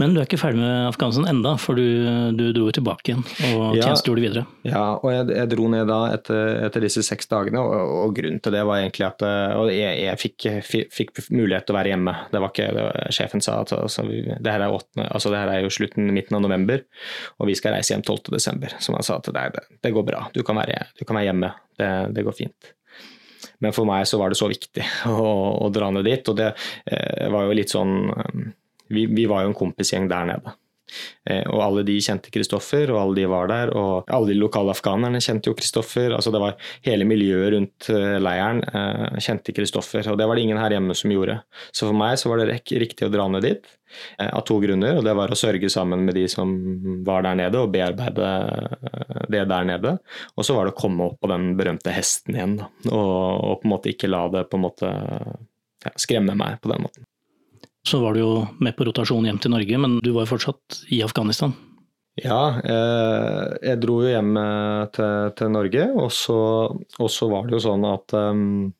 Men 0.00 0.14
du 0.14 0.22
er 0.22 0.24
ikke 0.24 0.38
ferdig 0.40 0.56
med 0.56 0.86
Afghanistan 0.88 1.26
enda, 1.28 1.50
for 1.60 1.76
du, 1.76 1.84
du 2.32 2.46
dro 2.56 2.70
tilbake 2.72 3.10
igjen 3.10 3.24
og 3.50 3.74
ja, 3.76 3.84
tjenestegjorde 3.84 4.22
videre? 4.24 4.44
Ja, 4.64 4.84
og 4.96 5.10
jeg, 5.12 5.26
jeg, 5.36 5.50
dro 5.52 5.66
ned 5.68 5.84
da 5.90 5.98
etter, 6.14 6.52
etter 6.64 6.86
disse 6.86 7.02
seks 7.04 7.28
dagene, 7.28 7.60
og, 7.60 7.92
og, 7.98 8.14
grunnen 8.16 8.40
til 8.40 8.56
det 8.56 8.62
var 8.68 8.80
egentlig 8.80 9.04
at 9.10 9.24
jeg, 9.68 9.92
jeg 10.06 10.20
fikk, 10.22 10.48
fikk, 10.96 11.12
mulighet 11.28 11.68
til 11.68 11.76
å 11.76 11.78
være 11.78 11.92
hjemme. 11.92 12.14
Det 12.32 12.40
var 12.40 12.54
ikke, 12.54 12.70
det 12.72 12.86
var, 12.86 13.12
Sjefen 13.12 13.44
sa 13.44 13.58
at 13.60 13.74
altså, 13.76 14.06
det, 14.08 14.48
her 14.48 14.64
er 14.64 14.78
8, 14.78 15.04
altså, 15.10 15.34
det 15.34 15.42
her 15.42 15.52
er 15.58 15.66
jo 15.66 15.74
slutten, 15.76 16.08
midten 16.16 16.40
av 16.40 16.44
november, 16.46 16.86
og 17.36 17.52
vi 17.52 17.58
skal 17.60 17.76
reise 17.76 17.92
hjem 17.92 18.06
12.12. 18.06 18.78
Som 18.80 18.96
han 18.96 19.04
sa 19.04 19.20
deg, 19.28 19.58
det, 19.58 19.66
det 19.84 19.92
går 19.92 20.08
bra, 20.08 20.24
du 20.32 20.40
kan 20.46 20.56
være, 20.56 20.86
du 20.96 21.04
kan 21.04 21.20
være 21.20 21.28
hjemme, 21.28 21.52
det, 21.76 21.92
det 22.16 22.24
går 22.24 22.38
fint. 22.40 22.72
Men 23.60 23.76
for 23.76 23.86
meg 23.86 24.08
så 24.08 24.16
var 24.16 24.32
det 24.32 24.40
så 24.40 24.48
viktig 24.48 24.88
å, 25.12 25.28
å 25.66 25.70
dra 25.74 25.92
ned 25.92 26.08
dit, 26.08 26.32
og 26.32 26.40
det 26.40 26.54
eh, 26.88 27.28
var 27.28 27.44
jo 27.44 27.60
litt 27.60 27.76
sånn 27.76 27.94
vi, 28.92 29.06
vi 29.10 29.28
var 29.30 29.44
jo 29.44 29.52
en 29.52 29.58
kompisgjeng 29.58 30.10
der 30.12 30.28
nede. 30.34 30.56
Eh, 31.24 31.44
og 31.48 31.62
alle 31.64 31.84
de 31.86 31.96
kjente 32.02 32.32
Kristoffer, 32.34 32.90
og 32.92 33.00
alle 33.00 33.20
de 33.20 33.26
var 33.30 33.50
der. 33.50 33.72
Og 33.78 34.08
alle 34.12 34.32
de 34.32 34.38
lokale 34.38 34.74
afghanerne 34.74 35.20
kjente 35.22 35.50
jo 35.50 35.56
Kristoffer. 35.58 36.14
Altså 36.16 36.32
det 36.34 36.42
var 36.42 36.56
hele 36.86 37.06
miljøet 37.08 37.52
rundt 37.56 37.90
eh, 37.92 38.16
leiren 38.22 38.62
eh, 38.66 39.20
kjente 39.22 39.54
Kristoffer, 39.56 40.06
og 40.12 40.18
det 40.20 40.28
var 40.28 40.38
det 40.38 40.46
ingen 40.46 40.60
her 40.60 40.74
hjemme 40.76 40.96
som 40.98 41.14
gjorde. 41.14 41.38
Så 41.70 41.88
for 41.88 41.98
meg 41.98 42.18
så 42.20 42.32
var 42.32 42.42
det 42.42 42.60
riktig 42.82 43.06
å 43.06 43.12
dra 43.12 43.28
ned 43.32 43.46
dit, 43.46 43.70
av 44.24 44.44
to 44.48 44.58
grunner. 44.62 44.98
Og 44.98 45.06
det 45.06 45.14
var 45.16 45.32
å 45.32 45.38
sørge 45.38 45.70
sammen 45.72 46.04
med 46.06 46.16
de 46.18 46.26
som 46.30 46.52
var 47.06 47.26
der 47.26 47.38
nede, 47.44 47.62
og 47.62 47.72
bearbeide 47.74 48.32
det 49.32 49.46
der 49.50 49.68
nede. 49.68 49.96
Og 50.36 50.46
så 50.46 50.56
var 50.56 50.68
det 50.68 50.76
å 50.76 50.80
komme 50.82 51.10
opp 51.10 51.20
på 51.22 51.32
den 51.32 51.52
berømte 51.58 51.94
hesten 51.94 52.38
igjen. 52.38 52.58
Og, 52.90 52.92
og 52.92 53.62
på 53.62 53.68
en 53.68 53.74
måte 53.76 53.92
ikke 53.92 54.10
la 54.10 54.26
det 54.32 54.46
på 54.50 54.60
en 54.60 54.66
måte 54.68 54.92
ja, 54.92 55.96
skremme 56.00 56.36
meg 56.38 56.60
på 56.62 56.72
den 56.72 56.86
måten. 56.88 57.08
Så 57.88 57.98
var 58.02 58.14
du 58.14 58.22
jo 58.22 58.32
med 58.62 58.76
på 58.78 58.86
rotasjon 58.86 59.26
hjem 59.26 59.40
til 59.42 59.52
Norge, 59.54 59.78
men 59.84 59.98
du 60.04 60.12
var 60.14 60.26
jo 60.26 60.34
fortsatt 60.36 60.84
i 60.94 61.02
Afghanistan? 61.02 61.54
Ja, 62.20 62.60
eh, 62.60 63.56
jeg 63.64 63.80
dro 63.80 64.02
jo 64.04 64.12
hjem 64.12 64.36
eh, 64.36 64.84
til, 64.92 65.32
til 65.38 65.50
Norge, 65.54 65.88
og 65.96 66.12
så, 66.12 66.38
og 66.76 67.10
så, 67.10 67.28
var 67.32 67.48
det 67.48 67.56
jo 67.56 67.62
sånn 67.64 67.86
at 67.88 68.14
um, 68.18 68.70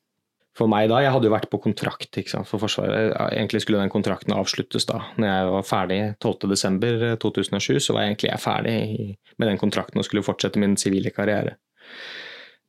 for 0.53 0.69
meg 0.69 0.85
da, 0.91 0.99
Jeg 1.01 1.15
hadde 1.15 1.25
jo 1.25 1.33
vært 1.33 1.49
på 1.49 1.59
kontrakt 1.63 2.19
sant, 2.29 2.45
for 2.45 2.61
Forsvaret. 2.61 3.15
Egentlig 3.33 3.63
skulle 3.63 3.81
den 3.81 3.93
kontrakten 3.93 4.35
avsluttes 4.37 4.85
da. 4.85 4.99
Når 5.17 5.31
jeg 5.31 5.47
var 5.55 5.65
ferdig 5.65 5.99
12.12.2007, 6.21 7.79
så 7.81 7.95
var 7.95 8.05
jeg 8.05 8.13
egentlig 8.13 8.29
jeg 8.29 8.43
ferdig 8.43 8.75
med 9.41 9.49
den 9.49 9.57
kontrakten 9.61 9.97
og 9.97 10.05
skulle 10.05 10.25
fortsette 10.25 10.61
min 10.61 10.77
sivile 10.77 11.09
karriere. 11.15 11.57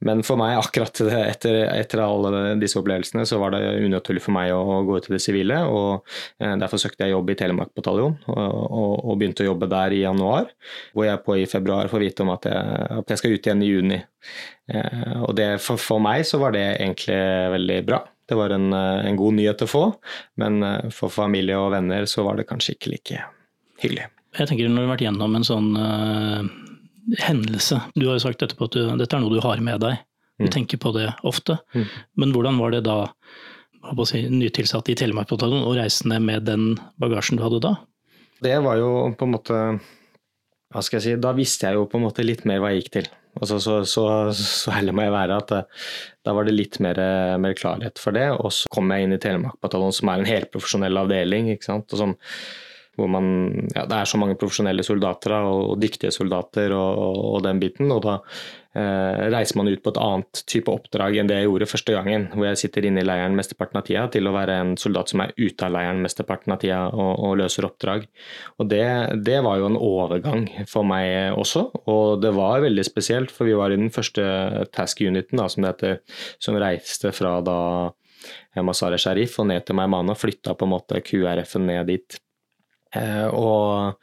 Men 0.05 0.21
for 0.27 0.37
meg, 0.41 0.59
akkurat 0.61 1.01
etter, 1.17 1.57
etter, 1.73 2.03
alle 2.05 2.55
disse 2.61 2.77
opplevelsene, 2.81 3.25
så 3.29 3.39
var 3.41 3.55
det 3.55 3.63
unaturlig 3.87 4.23
for 4.25 4.37
meg 4.37 4.53
å 4.53 4.83
gå 4.85 4.99
ut 4.99 5.09
i 5.09 5.15
det 5.15 5.21
sivile. 5.25 5.63
og 5.65 6.05
eh, 6.43 6.55
Derfor 6.61 6.83
søkte 6.83 7.07
jeg 7.07 7.15
jobb 7.15 7.33
i 7.33 7.37
Telemark 7.41 7.73
bataljon, 7.77 8.19
og, 8.29 8.41
og, 8.65 8.93
og, 9.01 9.15
begynte 9.21 9.47
å 9.47 9.49
jobbe 9.49 9.71
der 9.73 9.97
i 9.97 10.03
januar. 10.03 10.51
Hvor 10.93 11.09
jeg 11.09 11.23
på 11.25 11.39
i 11.41 11.47
februar 11.49 11.89
får 11.93 12.05
vite 12.05 12.27
om 12.27 12.35
at 12.35 12.49
jeg, 12.51 12.89
at 13.01 13.15
jeg 13.15 13.23
skal 13.23 13.37
ut 13.37 13.49
igjen 13.49 13.65
i 13.65 13.71
juni. 13.71 14.01
Eh, 14.73 15.15
og 15.23 15.33
det, 15.39 15.49
for, 15.65 15.81
for, 15.81 16.03
meg 16.05 16.27
så 16.29 16.43
var 16.43 16.57
det 16.57 16.67
egentlig 16.75 17.21
veldig 17.57 17.79
bra. 17.89 18.03
Det 18.29 18.37
var 18.41 18.53
en, 18.57 18.71
en 18.73 19.21
god 19.21 19.39
nyhet 19.41 19.65
å 19.65 19.69
få, 19.69 19.87
men 20.41 20.61
eh, 20.65 20.91
for 20.93 21.13
familie 21.13 21.57
og 21.61 21.73
venner 21.77 22.05
så 22.11 22.27
var 22.29 22.37
det 22.37 22.49
kanskje 22.51 22.77
ikke 22.77 22.93
like 22.93 23.25
hyggelig. 23.81 24.11
Jeg 24.35 24.51
tenker 24.51 24.69
Når 24.69 24.83
du 24.83 24.85
har 24.89 24.95
vært 24.97 25.05
gjennom 25.07 25.37
en 25.39 25.45
sånn 25.47 25.69
hendelse. 27.21 27.81
Du 27.95 28.07
har 28.09 28.19
jo 28.19 28.25
sagt 28.25 28.45
etterpå 28.45 28.69
at 28.69 28.77
du, 28.77 28.85
dette 29.01 29.17
er 29.17 29.23
noe 29.23 29.33
du 29.33 29.43
har 29.45 29.63
med 29.65 29.83
deg. 29.85 29.99
Du 30.41 30.49
mm. 30.49 30.53
tenker 30.55 30.81
på 30.83 30.93
det 30.97 31.09
ofte. 31.27 31.59
Mm. 31.75 31.89
Men 32.21 32.33
hvordan 32.35 32.61
var 32.61 32.75
det 32.75 32.85
da, 32.87 32.99
si, 34.09 34.25
nytilsatt 34.31 34.91
i 34.91 34.97
Telemarkbataljonen, 34.99 35.67
å 35.69 35.77
reise 35.79 36.09
ned 36.11 36.25
med 36.27 36.49
den 36.49 36.73
bagasjen 37.01 37.39
du 37.39 37.45
hadde 37.47 37.63
da? 37.65 37.77
Det 38.43 38.57
var 38.65 38.81
jo 38.81 38.89
på 39.15 39.29
en 39.29 39.33
måte 39.37 39.59
Hva 40.75 40.81
skal 40.83 40.99
jeg 40.99 41.05
si 41.05 41.13
Da 41.23 41.31
visste 41.37 41.69
jeg 41.69 41.79
jo 41.79 41.85
på 41.87 41.97
en 41.97 42.03
måte 42.05 42.25
litt 42.27 42.43
mer 42.49 42.59
hva 42.61 42.73
jeg 42.73 42.83
gikk 42.83 42.91
til. 42.97 43.07
Altså, 43.39 43.61
så, 43.63 43.77
så, 43.89 44.05
så 44.35 44.75
heller 44.75 44.95
må 44.95 45.07
jeg 45.07 45.15
være 45.15 45.39
at 45.39 45.55
eh, 45.55 45.87
da 46.27 46.35
var 46.35 46.47
det 46.47 46.55
litt 46.55 46.81
mer, 46.83 46.99
mer, 47.43 47.55
klarhet 47.59 47.99
for 48.03 48.15
det. 48.15 48.29
Og 48.35 48.53
så 48.55 48.71
kom 48.75 48.91
jeg 48.95 49.07
inn 49.07 49.15
i 49.17 49.21
Telemarkbataljonen, 49.23 49.97
som 49.97 50.11
er 50.11 50.23
en 50.23 50.29
helprofesjonell 50.29 51.01
avdeling. 51.03 51.51
ikke 51.55 51.67
sant? 51.67 51.95
Og 51.95 52.01
som 52.01 52.15
hvor 52.95 53.09
man, 53.11 53.27
ja, 53.75 53.85
det 53.91 53.97
er 53.97 54.09
så 54.09 54.19
mange 54.21 54.37
profesjonelle 54.39 54.85
soldater 54.87 55.35
og, 55.41 55.79
dyktige 55.83 56.13
soldater 56.15 56.75
og, 56.77 57.01
og, 57.01 57.23
og, 57.31 57.41
den 57.47 57.61
biten. 57.63 57.91
og 57.91 58.03
da 58.05 58.15
eh, 58.79 59.25
reiser 59.35 59.59
man 59.59 59.71
ut 59.71 59.83
på 59.83 59.91
et 59.91 60.01
annet 60.03 60.43
type 60.51 60.71
oppdrag 60.71 61.19
enn 61.19 61.31
det 61.31 61.41
jeg 61.41 61.49
gjorde 61.49 61.69
første 61.71 61.97
gangen, 61.97 62.29
hvor 62.35 62.47
jeg 62.49 62.61
sitter 62.63 62.87
inne 62.87 63.03
i 63.03 63.09
leiren 63.09 63.35
mesteparten 63.39 63.81
av 63.81 63.87
tida, 63.89 64.05
til 64.15 64.31
å 64.31 64.35
være 64.37 64.59
en 64.63 64.75
soldat 64.81 65.11
som 65.11 65.25
er 65.25 65.35
ute 65.37 65.67
av 65.67 65.75
leiren 65.75 66.03
mesteparten 66.05 66.55
av 66.55 66.63
tida 66.63 66.81
og, 66.93 67.11
og 67.27 67.37
løser 67.43 67.69
oppdrag. 67.69 68.07
Og 68.63 68.71
det, 68.71 68.87
det, 69.27 69.41
var 69.45 69.59
jo 69.61 69.73
en 69.73 69.81
overgang 69.81 70.47
for 70.71 70.87
meg 70.87 71.35
også, 71.35 71.67
og 71.91 72.23
det 72.23 72.35
var 72.37 72.63
veldig 72.65 72.87
spesielt, 72.87 73.35
for 73.35 73.51
vi 73.51 73.59
var 73.59 73.75
i 73.75 73.81
den 73.81 73.93
første 73.95 74.25
task 74.75 75.03
uniten, 75.03 75.43
da, 75.43 75.51
som 75.51 75.67
det 75.67 75.75
heter, 75.75 76.01
som 76.43 76.59
reiste 76.63 77.11
fra 77.15 77.41
da 77.45 77.61
Masare 78.65 78.99
Sharif 79.01 79.39
og 79.43 79.49
ned 79.51 79.65
til 79.67 79.77
Maimana, 79.79 80.15
flytta 80.17 80.55
på 80.57 80.67
en 80.67 80.75
måte 80.75 81.03
QRF-en 81.05 81.67
ned 81.69 81.91
dit. 81.91 82.19
Eh, 82.95 83.27
og 83.29 83.99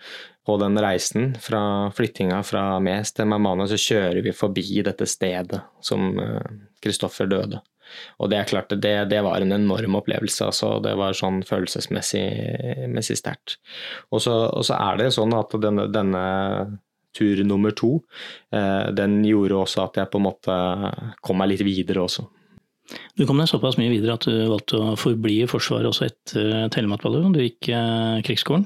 på 0.46 0.58
den 0.58 0.80
reisen 0.82 1.36
fra 1.40 1.92
flyttinga 1.96 2.42
fra 2.44 2.64
Mes 2.84 3.14
til 3.14 3.30
Maimana, 3.30 3.68
så 3.70 3.78
kjører 3.80 4.22
vi 4.26 4.34
forbi 4.36 4.82
dette 4.86 5.08
stedet 5.10 5.62
som 5.86 6.16
Kristoffer 6.82 7.30
eh, 7.30 7.36
døde. 7.36 7.62
Og 8.24 8.30
det 8.32 8.38
er 8.40 8.48
klart, 8.48 8.72
det, 8.84 8.94
det 9.12 9.20
var 9.26 9.44
en 9.44 9.52
enorm 9.52 9.98
opplevelse. 10.00 10.48
Altså, 10.48 10.78
det 10.84 10.94
var 11.00 11.18
sånn 11.18 11.42
følelsesmessig 11.48 13.18
sterkt. 13.20 13.58
Og, 14.10 14.22
og, 14.24 14.64
så 14.68 14.78
er 14.78 15.02
det 15.02 15.12
sånn 15.16 15.36
at 15.36 15.56
denne, 15.62 15.90
denne 15.92 16.24
tur 17.18 17.42
nummer 17.44 17.76
to, 17.76 17.98
eh, 18.56 18.88
den 18.96 19.20
gjorde 19.28 19.60
også 19.66 19.84
at 19.84 20.00
jeg 20.00 20.12
på 20.12 20.22
en 20.22 20.28
måte 20.30 20.60
kom 21.20 21.42
meg 21.42 21.52
litt 21.52 21.66
videre 21.68 22.06
også. 22.06 22.30
Du 23.20 23.26
kom 23.28 23.40
deg 23.42 23.50
såpass 23.52 23.78
mye 23.80 23.92
videre 23.92 24.18
at 24.18 24.28
du 24.28 24.36
valgte 24.52 24.80
å 24.80 24.96
forbli 25.00 25.42
i 25.44 25.50
Forsvaret 25.50 25.90
også 25.90 26.08
etter 26.10 26.54
eh, 26.56 26.68
Telemarkbataljonen. 26.74 27.36
Du 27.36 27.44
gikk 27.44 27.72
eh, 27.72 28.22
krigsskolen. 28.28 28.66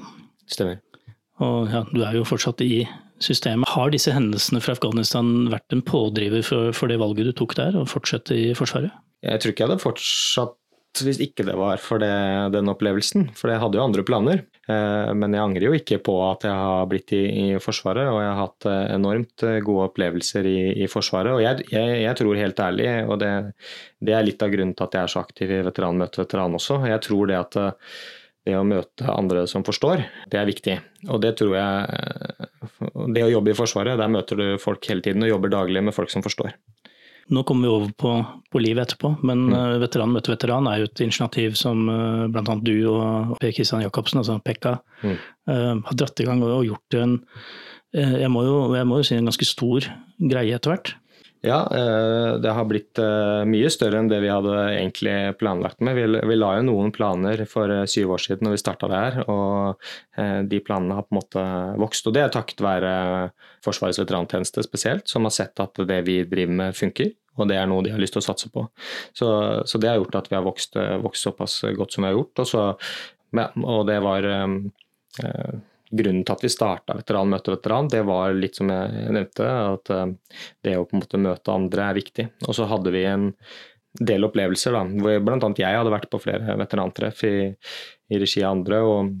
Stemmer. 0.50 0.80
Og 1.44 1.72
ja, 1.72 1.82
du 1.92 2.00
er 2.06 2.16
jo 2.16 2.26
fortsatt 2.26 2.62
i 2.64 2.86
systemet. 3.22 3.68
Har 3.72 3.92
disse 3.92 4.12
hendelsene 4.12 4.62
fra 4.64 4.76
Afghanistan 4.76 5.48
vært 5.52 5.72
en 5.74 5.84
pådriver 5.84 6.44
for, 6.46 6.72
for 6.76 6.92
det 6.92 7.00
valget 7.00 7.30
du 7.30 7.34
tok 7.36 7.56
der, 7.58 7.76
å 7.76 7.86
fortsette 7.88 8.36
i 8.36 8.52
Forsvaret? 8.56 8.94
Jeg 9.24 9.42
tror 9.42 9.52
ikke 9.52 9.64
jeg 9.64 9.70
hadde 9.70 9.82
fortsatt 9.82 10.56
hvis 11.04 11.18
ikke 11.22 11.44
det 11.48 11.54
var 11.58 11.80
for 11.82 12.00
det, 12.02 12.12
den 12.54 12.70
opplevelsen, 12.72 13.28
for 13.36 13.52
jeg 13.52 13.60
hadde 13.62 13.78
jo 13.78 13.84
andre 13.84 14.04
planer. 14.06 14.42
Eh, 14.66 15.10
men 15.14 15.34
jeg 15.36 15.42
angrer 15.42 15.66
jo 15.68 15.76
ikke 15.76 16.00
på 16.06 16.14
at 16.26 16.46
jeg 16.48 16.56
har 16.56 16.88
blitt 16.90 17.12
i, 17.16 17.22
i 17.42 17.46
Forsvaret, 17.62 18.08
og 18.10 18.20
jeg 18.22 18.30
har 18.30 18.40
hatt 18.40 18.68
eh, 18.70 18.82
enormt 18.96 19.46
eh, 19.46 19.58
gode 19.66 19.88
opplevelser 19.90 20.48
i, 20.50 20.58
i 20.84 20.90
Forsvaret. 20.90 21.36
Og 21.36 21.42
jeg, 21.44 21.66
jeg, 21.72 21.96
jeg, 22.02 22.18
tror 22.20 22.40
helt 22.40 22.62
ærlig, 22.66 22.90
og 23.06 23.20
det, 23.22 23.32
det, 24.00 24.14
er 24.16 24.26
litt 24.26 24.42
av 24.42 24.52
grunnen 24.54 24.76
til 24.76 24.88
at 24.88 24.98
jeg 24.98 25.08
er 25.08 25.14
så 25.16 25.24
aktiv 25.24 25.54
i 25.54 25.64
Veteranmøte 25.66 26.22
veteran 26.24 26.58
også, 26.58 26.80
jeg 26.90 27.02
tror 27.06 27.30
det 27.30 27.40
at 27.40 27.60
det 28.46 28.54
å 28.54 28.66
møte 28.66 29.10
andre 29.10 29.42
som 29.50 29.64
forstår, 29.66 30.04
det 30.30 30.38
er 30.38 30.46
viktig. 30.46 30.76
Og 31.10 31.18
det 31.22 31.32
tror 31.40 31.56
jeg 31.56 32.46
Det 33.14 33.24
å 33.24 33.30
jobbe 33.30 33.50
i 33.50 33.56
Forsvaret, 33.58 33.98
der 33.98 34.10
møter 34.12 34.38
du 34.38 34.46
folk 34.62 34.86
hele 34.86 35.02
tiden 35.02 35.24
og 35.26 35.32
jobber 35.32 35.50
daglig 35.50 35.82
med 35.82 35.94
folk 35.94 36.12
som 36.12 36.22
forstår. 36.22 36.54
Nå 37.28 37.42
kommer 37.42 37.66
vi 37.66 37.74
over 37.74 37.92
på, 37.98 38.12
på 38.52 38.60
livet 38.62 38.86
etterpå, 38.86 39.16
men 39.26 39.48
mm. 39.48 39.54
Eh, 39.58 39.78
veteran 39.82 40.12
møter 40.14 40.34
veteran 40.36 40.68
er 40.70 40.82
jo 40.82 40.90
et 40.90 41.02
initiativ 41.02 41.56
som 41.58 41.88
uh, 41.90 41.96
eh, 42.22 42.26
bl.a. 42.30 42.54
du 42.62 42.74
og 42.92 43.32
Per 43.42 43.54
Kristian 43.56 43.82
Jacobsen, 43.82 44.20
altså 44.22 44.38
Pekka, 44.46 44.76
mm. 45.02 45.16
uh, 45.50 45.72
har 45.88 45.98
dratt 45.98 46.22
i 46.22 46.28
gang 46.28 46.44
og, 46.44 46.52
og 46.60 46.68
gjort 46.68 46.98
en 47.00 47.16
uh, 47.18 48.14
jeg, 48.20 48.30
må 48.30 48.44
jo, 48.46 48.60
jeg 48.78 48.86
må 48.86 49.00
jo 49.00 49.08
si 49.08 49.18
en 49.18 49.26
ganske 49.26 49.48
stor 49.48 49.88
greie 50.22 50.54
etter 50.54 50.74
hvert. 50.74 50.94
Ja, 51.46 51.60
det 52.42 52.52
har 52.56 52.66
blitt 52.66 52.98
mye 53.46 53.68
større 53.70 54.00
enn 54.02 54.08
det 54.10 54.18
vi 54.24 54.30
hadde 54.32 54.54
egentlig 54.72 55.14
planlagt 55.38 55.78
med. 55.84 55.94
Vi, 55.94 56.38
la 56.38 56.48
jo 56.56 56.64
noen 56.66 56.90
planer 56.94 57.44
for 57.46 57.70
syv 57.86 58.16
år 58.16 58.24
siden 58.24 58.48
når 58.48 58.56
vi 58.56 58.62
starta 58.64 58.88
det 58.90 59.02
her, 59.04 59.18
og 59.30 60.48
de 60.50 60.60
planene 60.66 60.96
har 60.98 61.06
på 61.06 61.14
en 61.14 61.20
måte 61.20 61.44
vokst. 61.78 62.08
Og 62.10 62.16
det 62.16 62.24
er 62.24 62.34
takket 62.34 62.64
være 62.66 62.96
Forsvarets 63.62 64.02
veterantjeneste 64.02 64.66
spesielt, 64.66 65.06
som 65.06 65.28
har 65.28 65.36
sett 65.36 65.62
at 65.62 65.78
det 65.86 66.00
vi 66.08 66.18
driver 66.26 66.58
med 66.64 66.78
funker 66.78 67.14
og 67.36 67.50
det 67.50 67.58
er 67.60 67.68
noe 67.68 67.84
de 67.84 67.92
har 67.92 68.00
lyst 68.00 68.16
til 68.16 68.22
å 68.22 68.26
satse 68.26 68.50
på. 68.52 68.64
Så, 69.16 69.28
så 69.68 69.80
det 69.80 69.90
har 69.90 70.00
gjort 70.00 70.18
at 70.22 70.30
vi 70.30 70.38
har 70.38 70.46
vokst, 70.46 70.76
vokst, 71.04 71.26
såpass 71.28 71.60
godt 71.76 71.96
som 71.96 72.04
vi 72.04 72.10
har 72.10 72.16
gjort. 72.16 72.42
Og, 72.42 72.48
så, 72.48 72.64
og 73.60 73.80
det 73.88 73.98
var 74.04 74.28
eh, 74.32 74.56
grunnen 75.90 76.24
til 76.26 76.34
at 76.34 76.44
vi 76.44 76.50
starta 76.50 76.96
veteran 76.98 77.30
møter 77.30 77.56
veteran, 77.56 77.90
det 77.92 78.02
var 78.06 78.34
litt 78.34 78.58
som 78.58 78.70
jeg 78.72 79.14
nevnte, 79.14 79.46
at 79.46 79.92
eh, 79.94 80.06
det 80.66 80.76
å 80.78 80.86
på 80.86 80.96
en 80.96 81.04
måte 81.04 81.22
møte 81.22 81.54
andre 81.54 81.90
er 81.90 81.98
viktig. 81.98 82.28
Og 82.46 82.56
så 82.58 82.68
hadde 82.70 82.92
vi 82.94 83.04
en 83.08 83.30
del 83.96 84.26
opplevelser, 84.26 84.76
da, 84.76 84.82
hvor 85.00 85.22
bl.a. 85.24 85.52
jeg 85.56 85.78
hadde 85.78 85.94
vært 85.94 86.10
på 86.12 86.20
flere 86.20 86.56
veterantreff 86.60 87.22
i, 87.28 87.36
i 88.12 88.20
regi 88.20 88.42
av 88.44 88.58
andre. 88.58 88.82
og 88.82 89.14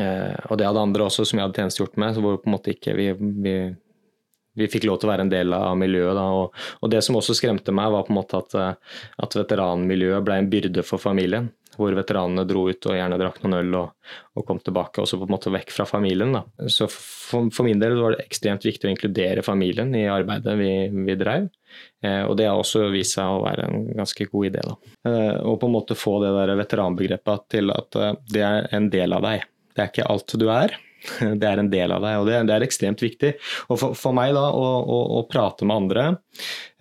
eh, 0.00 0.36
og 0.50 0.58
det 0.58 0.68
hadde 0.68 0.84
andre 0.88 1.06
også 1.06 1.26
som 1.28 1.40
jeg 1.40 1.48
hadde 1.48 1.62
tjenestegjort 1.62 1.98
med, 2.02 2.20
hvor 2.20 2.40
på 2.42 2.50
en 2.50 2.56
måte 2.56 2.74
ikke 2.74 2.96
vi, 2.98 3.10
vi, 3.18 3.56
vi 4.54 4.70
fikk 4.70 4.86
lov 4.88 5.00
til 5.00 5.08
å 5.08 5.12
være 5.12 5.26
en 5.26 5.32
del 5.32 5.56
av 5.56 5.74
miljøet. 5.78 6.20
Og, 6.20 6.64
og 6.80 6.92
det 6.92 7.02
som 7.04 7.18
også 7.18 7.36
skremte 7.36 7.74
meg, 7.74 7.92
var 7.94 8.06
på 8.06 8.14
en 8.14 8.20
måte 8.20 8.40
at, 8.40 8.56
at 9.26 9.36
veteranmiljøet 9.38 10.26
ble 10.26 10.40
en 10.40 10.50
byrde 10.52 10.86
for 10.86 11.02
familien 11.02 11.50
hvor 11.78 11.94
veteranene 11.96 12.44
dro 12.48 12.66
ut 12.70 12.88
og 12.88 12.96
gjerne 12.96 13.18
drakk 13.20 13.40
noen 13.42 13.56
øl 13.58 13.76
og, 13.78 14.12
og 14.38 14.46
kom 14.48 14.60
tilbake, 14.62 15.02
også 15.02 15.18
på 15.20 15.28
en 15.28 15.34
måte 15.34 15.52
vekk 15.54 15.72
fra 15.74 15.86
familien. 15.88 16.34
Da. 16.36 16.44
Så 16.70 16.88
for, 16.92 17.50
for, 17.54 17.66
min 17.66 17.82
del 17.82 17.96
var 17.98 18.14
det 18.14 18.24
ekstremt 18.26 18.66
viktig 18.66 18.88
å 18.88 18.92
inkludere 18.92 19.44
familien 19.46 19.94
i 19.98 20.06
arbeidet 20.10 20.56
vi, 20.60 20.72
vi 20.94 21.18
drev. 21.20 21.48
Eh, 22.04 22.22
og 22.28 22.36
det 22.38 22.48
har 22.48 22.60
også 22.60 22.86
vist 22.94 23.18
seg 23.18 23.30
å 23.30 23.42
være 23.44 23.68
en 23.68 23.88
ganske 23.98 24.28
god 24.30 24.50
idé. 24.50 24.64
Da. 24.64 24.94
Eh, 25.10 25.36
og 25.42 25.58
på 25.60 25.70
en 25.70 25.76
måte 25.76 25.98
få 25.98 26.18
det 26.24 26.34
der 26.36 26.54
veteranbegrepet 26.60 27.48
til 27.56 27.74
at 27.74 28.00
eh, 28.00 28.16
det 28.34 28.46
er 28.46 28.70
en 28.76 28.90
del 28.92 29.16
av 29.16 29.26
deg. 29.26 29.46
Det 29.74 29.82
er 29.82 29.90
ikke 29.90 30.10
alt 30.10 30.36
du 30.38 30.46
er, 30.54 30.76
det 31.40 31.48
er 31.48 31.60
en 31.60 31.70
del 31.72 31.92
av 31.94 32.04
deg, 32.04 32.18
og 32.20 32.28
det, 32.28 32.40
det 32.48 32.54
er 32.56 32.66
ekstremt 32.66 33.02
viktig. 33.04 33.34
Og 33.68 33.80
for, 33.80 33.96
for 33.98 34.16
meg 34.16 34.34
da, 34.36 34.44
å, 34.50 34.66
å, 34.80 34.98
å, 35.18 35.22
prate 35.30 35.66
med 35.68 35.76
andre 35.76 36.04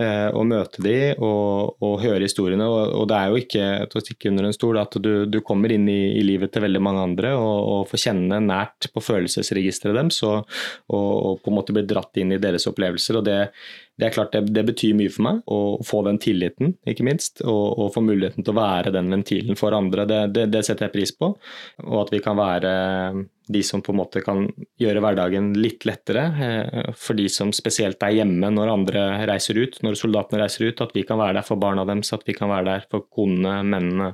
eh, 0.02 0.30
og 0.32 0.48
møte 0.50 0.84
de 0.84 0.98
og, 1.18 1.76
og 1.84 1.96
høre 2.04 2.24
historiene, 2.26 2.68
og, 2.70 2.96
og, 3.02 3.08
det 3.12 3.20
er 3.20 3.32
jo 3.32 3.42
ikke 3.44 3.68
til 3.92 4.00
å 4.00 4.04
stikke 4.06 4.32
under 4.32 4.50
en 4.50 4.56
stol 4.56 4.82
at 4.82 4.98
du, 5.04 5.12
du 5.30 5.40
kommer 5.46 5.74
inn 5.74 5.88
i, 5.92 6.02
i, 6.20 6.26
livet 6.26 6.54
til 6.54 6.66
veldig 6.66 6.84
mange 6.84 7.06
andre 7.10 7.34
og, 7.38 7.54
og 7.76 7.88
får 7.92 8.06
kjenne 8.08 8.42
nært 8.44 8.90
på 8.94 9.04
følelsesregisteret 9.04 9.98
deres 10.00 10.22
og, 10.28 10.50
og, 10.94 11.42
på 11.44 11.52
en 11.52 11.58
måte 11.58 11.76
bli 11.76 11.86
dratt 11.88 12.22
inn 12.22 12.36
i 12.36 12.42
deres 12.42 12.68
opplevelser. 12.70 13.20
og 13.20 13.28
det 13.28 13.40
det 13.94 14.08
er 14.08 14.14
klart 14.16 14.34
det, 14.34 14.48
det, 14.56 14.64
betyr 14.66 14.96
mye 14.98 15.12
for 15.14 15.26
meg 15.28 15.42
å 15.54 15.58
få 15.86 16.00
den 16.08 16.18
tilliten, 16.22 16.72
ikke 16.90 17.06
minst. 17.06 17.44
Og, 17.46 17.78
og 17.78 17.92
få 17.94 18.02
muligheten 18.02 18.42
til 18.42 18.54
å 18.54 18.58
være 18.58 18.94
den 18.96 19.12
ventilen 19.14 19.60
for 19.60 19.76
andre. 19.78 20.08
Det, 20.10 20.20
det, 20.34 20.48
det, 20.56 20.64
setter 20.66 20.88
jeg 20.88 20.96
pris 20.96 21.14
på. 21.14 21.30
Og 21.86 22.00
at 22.02 22.14
vi 22.14 22.22
kan 22.26 22.40
være 22.40 22.74
de 23.54 23.62
som 23.66 23.84
på 23.86 23.94
en 23.94 24.00
måte 24.00 24.24
kan 24.26 24.48
gjøre 24.82 25.04
hverdagen 25.04 25.52
litt 25.60 25.86
lettere 25.86 26.26
eh, 26.48 26.92
for 26.98 27.20
de 27.20 27.28
som 27.30 27.52
spesielt 27.54 28.02
er 28.08 28.18
hjemme 28.18 28.50
når 28.56 28.72
andre 28.72 29.06
reiser 29.30 29.60
ut, 29.62 29.78
når 29.86 30.00
soldatene 30.00 30.42
reiser 30.42 30.72
ut. 30.72 30.86
At 30.88 30.98
vi 30.98 31.06
kan 31.06 31.22
være 31.22 31.38
der 31.38 31.46
for 31.46 31.62
barna 31.62 31.86
deres, 31.86 32.16
at 32.18 32.26
vi 32.26 32.34
kan 32.38 32.50
være 32.50 32.70
der 32.72 32.88
for 32.90 33.06
konene, 33.14 33.60
mennene 33.62 34.14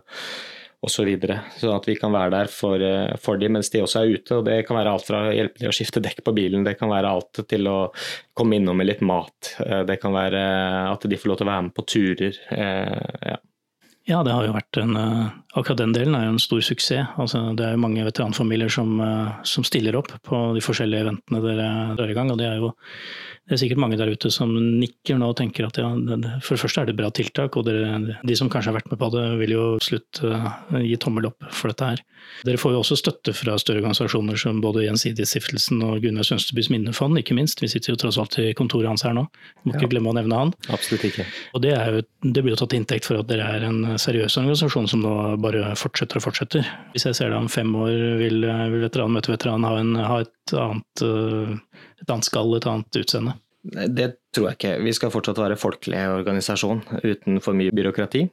osv. 0.80 1.00
Så 1.00 1.06
videre. 1.08 1.42
sånn 1.60 1.76
at 1.76 1.88
vi 1.88 1.96
kan 2.00 2.14
være 2.14 2.32
der 2.32 2.52
for, 2.52 2.80
eh, 2.80 3.16
for 3.20 3.40
dem 3.40 3.58
mens 3.58 3.70
de 3.74 3.82
også 3.84 4.02
er 4.02 4.14
ute. 4.16 4.38
og 4.38 4.46
Det 4.46 4.66
kan 4.68 4.78
være 4.78 4.94
alt 4.94 5.06
fra 5.08 5.26
å 5.28 5.36
hjelpe 5.36 5.60
dem 5.60 5.72
å 5.72 5.76
skifte 5.76 6.04
dekk 6.04 6.24
på 6.24 6.36
bilen, 6.36 6.64
det 6.64 6.78
kan 6.80 6.90
være 6.90 7.12
alt 7.12 7.42
til 7.48 7.68
å 7.68 7.92
komme 8.36 8.56
innom 8.56 8.78
med 8.78 8.88
litt 8.88 9.02
mat. 9.02 9.56
Eh, 9.66 9.84
det 9.84 10.00
kan 10.00 10.14
være 10.14 10.40
at 10.94 11.02
de 11.02 11.18
får 11.18 11.30
lov 11.32 11.38
til 11.38 11.48
å 11.48 11.52
være 11.52 11.64
med 11.68 11.76
på 11.76 11.86
turer. 11.86 12.40
Ja. 12.50 13.38
Ja, 14.08 14.24
det 14.24 14.34
har 14.34 14.46
jo 14.48 14.56
vært 14.56 14.80
en 14.82 14.96
eh, 14.98 15.28
Akkurat 15.58 15.80
den 15.82 15.96
delen 15.96 16.14
er 16.14 16.28
jo 16.28 16.36
en 16.36 16.42
stor 16.42 16.62
suksess. 16.62 17.16
Altså, 17.18 17.40
det 17.58 17.66
er 17.66 17.74
jo 17.74 17.82
mange 17.82 18.04
veteranfamilier 18.06 18.70
som, 18.72 18.92
eh, 19.02 19.40
som 19.50 19.66
stiller 19.66 19.98
opp 19.98 20.12
på 20.26 20.42
de 20.56 20.62
forskjellige 20.62 21.08
eventene 21.08 21.42
dere 21.42 21.70
drar 21.98 22.12
i 22.12 22.16
gang. 22.18 22.30
og 22.32 22.38
det 22.38 22.48
er 22.48 22.62
jo 22.62 22.70
det 23.50 23.56
er 23.56 23.64
sikkert 23.64 23.80
mange 23.82 23.98
der 23.98 24.12
ute 24.14 24.30
som 24.30 24.52
nikker 24.54 25.18
nå 25.18 25.32
og 25.32 25.38
tenker 25.40 25.66
at 25.66 25.78
ja, 25.82 25.88
for 26.46 26.54
det 26.54 26.62
første 26.62 26.84
er 26.84 26.90
det 26.92 26.94
bra 27.00 27.08
tiltak, 27.10 27.56
og 27.58 27.66
dere, 27.66 27.96
de 28.22 28.36
som 28.38 28.50
kanskje 28.52 28.70
har 28.70 28.76
vært 28.78 28.92
med 28.92 29.00
på 29.02 29.10
det, 29.16 29.24
vil 29.42 29.54
jo 29.56 29.64
slutt 29.82 30.20
uh, 30.22 30.52
gi 30.78 30.94
tommel 31.02 31.32
opp 31.32 31.48
for 31.50 31.74
dette 31.74 31.88
her. 31.88 32.04
Dere 32.46 32.62
får 32.62 32.76
jo 32.76 32.84
også 32.84 33.00
støtte 33.00 33.34
fra 33.34 33.56
større 33.58 33.82
organisasjoner 33.82 34.38
som 34.38 34.60
både 34.62 34.84
Gjensidigestiftelsen 34.86 35.82
og 35.82 35.98
Gunnar 36.04 36.28
Sønstebys 36.30 36.70
minnefond, 36.70 37.18
ikke 37.18 37.34
minst. 37.40 37.64
Vi 37.66 37.72
sitter 37.74 37.96
jo 37.96 38.00
tross 38.04 38.20
alt 38.22 38.38
i 38.38 38.52
kontoret 38.54 38.92
hans 38.92 39.08
her 39.08 39.18
nå, 39.18 39.26
må 39.66 39.74
ja. 39.74 39.80
ikke 39.80 39.96
glemme 39.96 40.14
å 40.14 40.18
nevne 40.20 40.44
han. 40.44 40.54
Absolutt 40.70 41.10
ikke. 41.10 41.26
Og 41.58 41.66
det, 41.66 41.74
jo, 41.74 42.06
det 42.30 42.46
blir 42.46 42.54
jo 42.54 42.62
tatt 42.62 42.78
inntekt 42.78 43.10
for 43.10 43.18
at 43.24 43.32
dere 43.34 43.50
er 43.58 43.66
en 43.66 43.82
seriøs 44.02 44.38
organisasjon 44.40 44.88
som 44.92 45.04
nå 45.04 45.14
bare 45.44 45.74
fortsetter 45.80 46.20
og 46.20 46.26
fortsetter. 46.28 46.68
Hvis 46.94 47.06
jeg 47.08 47.18
ser 47.18 47.34
det 47.34 47.40
om 47.40 47.50
fem 47.52 47.70
år, 47.76 47.94
vil, 48.22 48.42
vil 48.46 48.86
veteran 48.86 49.14
møte 49.16 49.34
veteran 49.34 49.68
ha, 49.68 49.76
en, 49.82 49.94
ha 50.00 50.22
et 50.24 50.56
annet 50.58 51.06
uh, 51.06 51.54
et 52.00 52.10
annet 52.10 52.28
skall, 52.28 52.56
et 52.58 52.68
annet 52.70 53.00
utseende? 53.02 53.36
Det 53.70 54.12
tror 54.36 54.50
jeg 54.50 54.58
ikke. 54.60 54.76
Vi 54.88 54.94
skal 54.96 55.12
fortsatt 55.14 55.42
være 55.42 55.60
folkelig 55.60 56.00
organisasjon 56.14 56.84
uten 57.04 57.42
for 57.44 57.58
mye 57.58 57.74
byråkrati. 57.76 58.24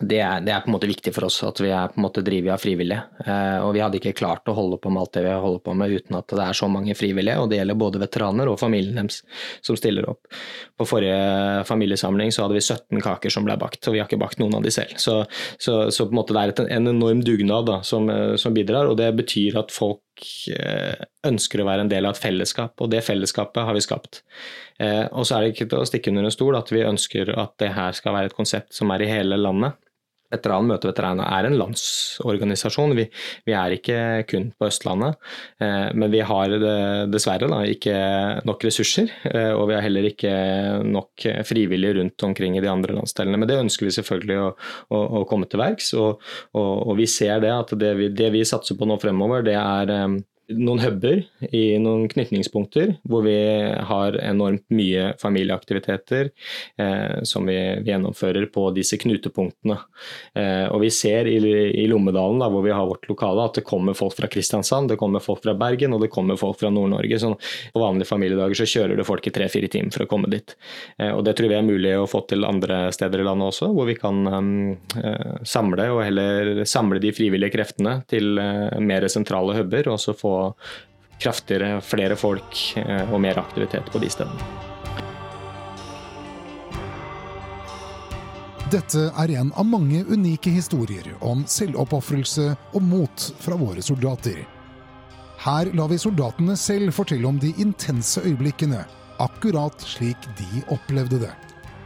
Det 0.00 0.18
er, 0.18 0.40
det 0.42 0.50
er, 0.50 0.62
på 0.64 0.70
en 0.70 0.74
måte 0.74 0.88
viktig 0.90 1.12
for 1.14 1.28
oss 1.28 1.36
at 1.46 1.60
vi 1.62 1.68
er 1.70 1.92
på 1.92 2.00
en 2.00 2.04
måte 2.06 2.22
drevet 2.26 2.50
av 2.54 2.62
frivillige. 2.62 3.04
Eh, 3.24 3.58
og 3.62 3.70
vi 3.76 3.82
hadde 3.82 4.00
ikke 4.00 4.14
klart 4.18 4.48
å 4.50 4.54
holde 4.56 4.78
på 4.82 4.90
med 4.90 5.04
alt 5.04 5.12
det 5.14 5.22
vi 5.22 5.34
holder 5.44 5.62
på 5.62 5.74
med 5.78 5.94
uten 5.94 6.18
at 6.18 6.34
det 6.34 6.42
er 6.42 6.58
så 6.58 6.68
mange 6.70 6.96
frivillige. 6.98 7.36
Og 7.38 7.50
det 7.50 7.60
gjelder 7.60 7.78
både 7.78 8.02
veteraner 8.02 8.50
og 8.50 8.58
familien 8.58 8.98
deres 8.98 9.20
som 9.64 9.78
stiller 9.78 10.08
opp. 10.10 10.26
På 10.74 10.86
forrige 10.88 11.62
familiesamling 11.68 12.34
så 12.34 12.44
hadde 12.44 12.58
vi 12.58 12.64
17 12.64 13.04
kaker 13.04 13.34
som 13.34 13.46
ble 13.46 13.56
bakt, 13.60 13.86
og 13.86 13.94
vi 13.94 14.02
har 14.02 14.10
ikke 14.10 14.20
bakt 14.24 14.42
noen 14.42 14.58
av 14.58 14.66
de 14.66 14.74
selv. 14.74 14.98
Så, 14.98 15.20
så, 15.62 15.78
så 15.94 16.08
på 16.08 16.16
en 16.16 16.20
måte 16.20 16.34
det 16.34 16.42
er 16.42 16.54
et, 16.54 16.64
en 16.80 16.94
enorm 16.96 17.22
dugnad 17.24 17.70
da, 17.70 17.78
som, 17.86 18.10
eh, 18.10 18.34
som, 18.40 18.56
bidrar, 18.56 18.90
og 18.90 18.98
det 18.98 19.12
betyr 19.20 19.60
at 19.62 19.74
folk 19.74 20.26
eh, 20.50 21.06
ønsker 21.26 21.62
å 21.62 21.70
være 21.70 21.86
en 21.86 21.94
del 21.94 22.08
av 22.08 22.16
et 22.16 22.24
fellesskap, 22.24 22.74
og 22.82 22.90
det 22.90 23.04
fellesskapet 23.06 23.62
har 23.68 23.78
vi 23.78 23.86
skapt. 23.86 24.24
Eh, 24.82 25.06
og 25.12 25.26
så 25.26 25.36
er 25.36 25.44
det 25.44 25.54
ikke 25.54 25.70
til 25.70 25.80
å 25.80 25.88
stikke 25.88 26.12
under 26.12 26.26
en 26.26 26.34
stol 26.34 26.58
at 26.58 26.72
vi 26.74 26.84
ønsker 26.86 27.34
at 27.38 27.56
det 27.62 27.72
her 27.76 27.96
skal 27.96 28.16
være 28.16 28.32
et 28.32 28.38
konsept 28.38 28.74
som 28.74 28.90
er 28.94 29.04
i 29.04 29.10
hele 29.10 29.38
landet. 29.40 29.78
Veteran 30.34 30.66
møter 30.66 30.90
veteraner 30.90 31.28
er 31.30 31.46
en 31.46 31.56
landsorganisasjon. 31.60 32.94
Vi, 32.98 33.04
vi, 33.46 33.54
er 33.54 33.76
ikke 33.76 33.98
kun 34.30 34.48
på 34.58 34.66
Østlandet. 34.66 35.20
Eh, 35.62 35.92
men 35.94 36.10
vi 36.10 36.24
har 36.26 36.56
dessverre 37.12 37.50
da, 37.52 37.60
ikke 37.70 37.94
nok 38.48 38.66
ressurser, 38.66 39.12
eh, 39.30 39.52
og 39.54 39.68
vi 39.70 39.76
har 39.76 39.84
heller 39.86 40.08
ikke 40.10 40.34
nok 40.88 41.28
frivillige 41.46 42.00
rundt 42.00 42.26
omkring 42.26 42.58
i 42.58 42.64
de 42.64 42.72
andre 42.72 42.98
landsdelene. 42.98 43.38
Men 43.40 43.50
det 43.50 43.60
ønsker 43.62 43.86
vi 43.86 43.96
selvfølgelig 44.00 44.40
å, 44.42 44.52
å, 44.96 45.04
å 45.20 45.24
komme 45.30 45.46
til 45.50 45.62
verks. 45.62 45.92
Og, 46.00 46.22
og, 46.56 46.72
og, 46.88 46.94
vi 46.98 47.08
ser 47.10 47.44
det 47.44 47.54
at 47.54 47.74
det 47.78 47.94
vi, 48.00 48.10
det 48.14 48.32
vi 48.34 48.46
satser 48.48 48.78
på 48.80 48.88
nå 48.88 48.98
fremover, 49.02 49.46
det 49.46 49.58
er 49.60 49.94
eh, 49.94 50.08
noen 50.52 50.80
huber 50.82 51.22
i 51.56 51.78
noen 51.80 52.04
knytningspunkter 52.10 52.96
hvor 53.08 53.24
vi 53.24 53.36
har 53.88 54.16
enormt 54.20 54.64
mye 54.74 55.12
familieaktiviteter 55.20 56.28
eh, 56.80 57.22
som 57.24 57.46
vi, 57.48 57.56
vi, 57.80 57.90
gjennomfører 57.90 58.46
på 58.52 58.66
disse 58.76 58.98
knutepunktene. 59.00 59.78
Eh, 60.36 60.66
og 60.68 60.82
vi 60.84 60.90
ser 60.92 61.28
i, 61.30 61.38
i 61.80 61.86
Lommedalen, 61.88 62.42
da, 62.42 62.50
hvor 62.52 62.64
vi 62.66 62.74
har 62.74 62.88
vårt 62.88 63.08
lokale, 63.08 63.46
at 63.48 63.60
det 63.60 63.64
kommer 63.68 63.96
folk 63.96 64.16
fra 64.18 64.28
Kristiansand, 64.30 64.92
det 64.92 64.98
kommer 65.00 65.24
folk 65.24 65.42
fra 65.44 65.56
Bergen 65.58 65.96
og 65.96 66.04
det 66.04 66.10
kommer 66.12 66.38
folk 66.40 66.60
fra 66.60 66.72
Nord-Norge. 66.74 67.20
Så 67.22 67.32
på 67.72 67.82
vanlige 67.82 68.10
familiedager 68.10 68.60
så 68.60 68.68
kjører 68.68 69.00
det 69.00 69.08
folk 69.08 69.26
i 69.28 69.34
tre-fire 69.34 69.70
timer 69.72 69.94
for 69.94 70.04
å 70.04 70.10
komme 70.10 70.30
dit. 70.32 70.56
Eh, 70.98 71.12
og 71.14 71.24
det 71.26 71.36
tror 71.38 71.52
vi 71.52 71.58
er 71.58 71.66
mulig 71.66 71.96
å 71.96 72.08
få 72.10 72.24
til 72.28 72.44
andre 72.48 72.88
steder 72.94 73.24
i 73.24 73.28
landet 73.28 73.54
også, 73.54 73.70
hvor 73.72 73.88
vi 73.88 73.96
kan 73.98 74.20
eh, 74.28 75.40
samle 75.48 75.88
og 75.94 76.04
heller 76.04 76.64
samle 76.68 77.00
de 77.00 77.14
frivillige 77.16 77.54
kreftene 77.56 77.98
til 78.10 78.36
eh, 78.40 78.78
mer 78.84 79.08
sentrale 79.12 79.56
huber. 79.56 79.88
og 79.94 80.00
så 80.00 80.12
få 80.16 80.33
kraftigere, 81.20 81.80
flere 81.84 82.16
folk 82.18 82.60
eh, 82.80 83.10
og 83.12 83.20
mer 83.22 83.40
aktivitet 83.40 83.90
på 83.92 84.02
de 84.02 84.10
stedene. 84.12 84.52
Dette 88.72 89.06
er 89.20 89.30
en 89.38 89.52
av 89.54 89.66
mange 89.68 90.00
unike 90.08 90.50
historier 90.50 91.12
om 91.22 91.44
selvoppofrelse 91.46 92.48
og 92.74 92.82
mot 92.82 93.26
fra 93.38 93.58
våre 93.60 93.84
soldater. 93.84 94.40
Her 95.44 95.68
lar 95.76 95.90
vi 95.92 95.98
soldatene 96.00 96.56
selv 96.58 96.94
fortelle 96.96 97.28
om 97.28 97.38
de 97.38 97.52
intense 97.62 98.22
øyeblikkene, 98.24 98.80
akkurat 99.22 99.84
slik 99.84 100.26
de 100.40 100.64
opplevde 100.74 101.20
det. 101.26 101.34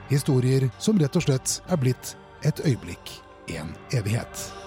Historier 0.09 0.69
som 0.79 1.01
rett 1.03 1.19
og 1.19 1.27
slett 1.27 1.59
er 1.69 1.83
blitt 1.83 2.15
et 2.47 2.63
øyeblikk, 2.65 3.19
en 3.59 3.75
evighet. 3.99 4.58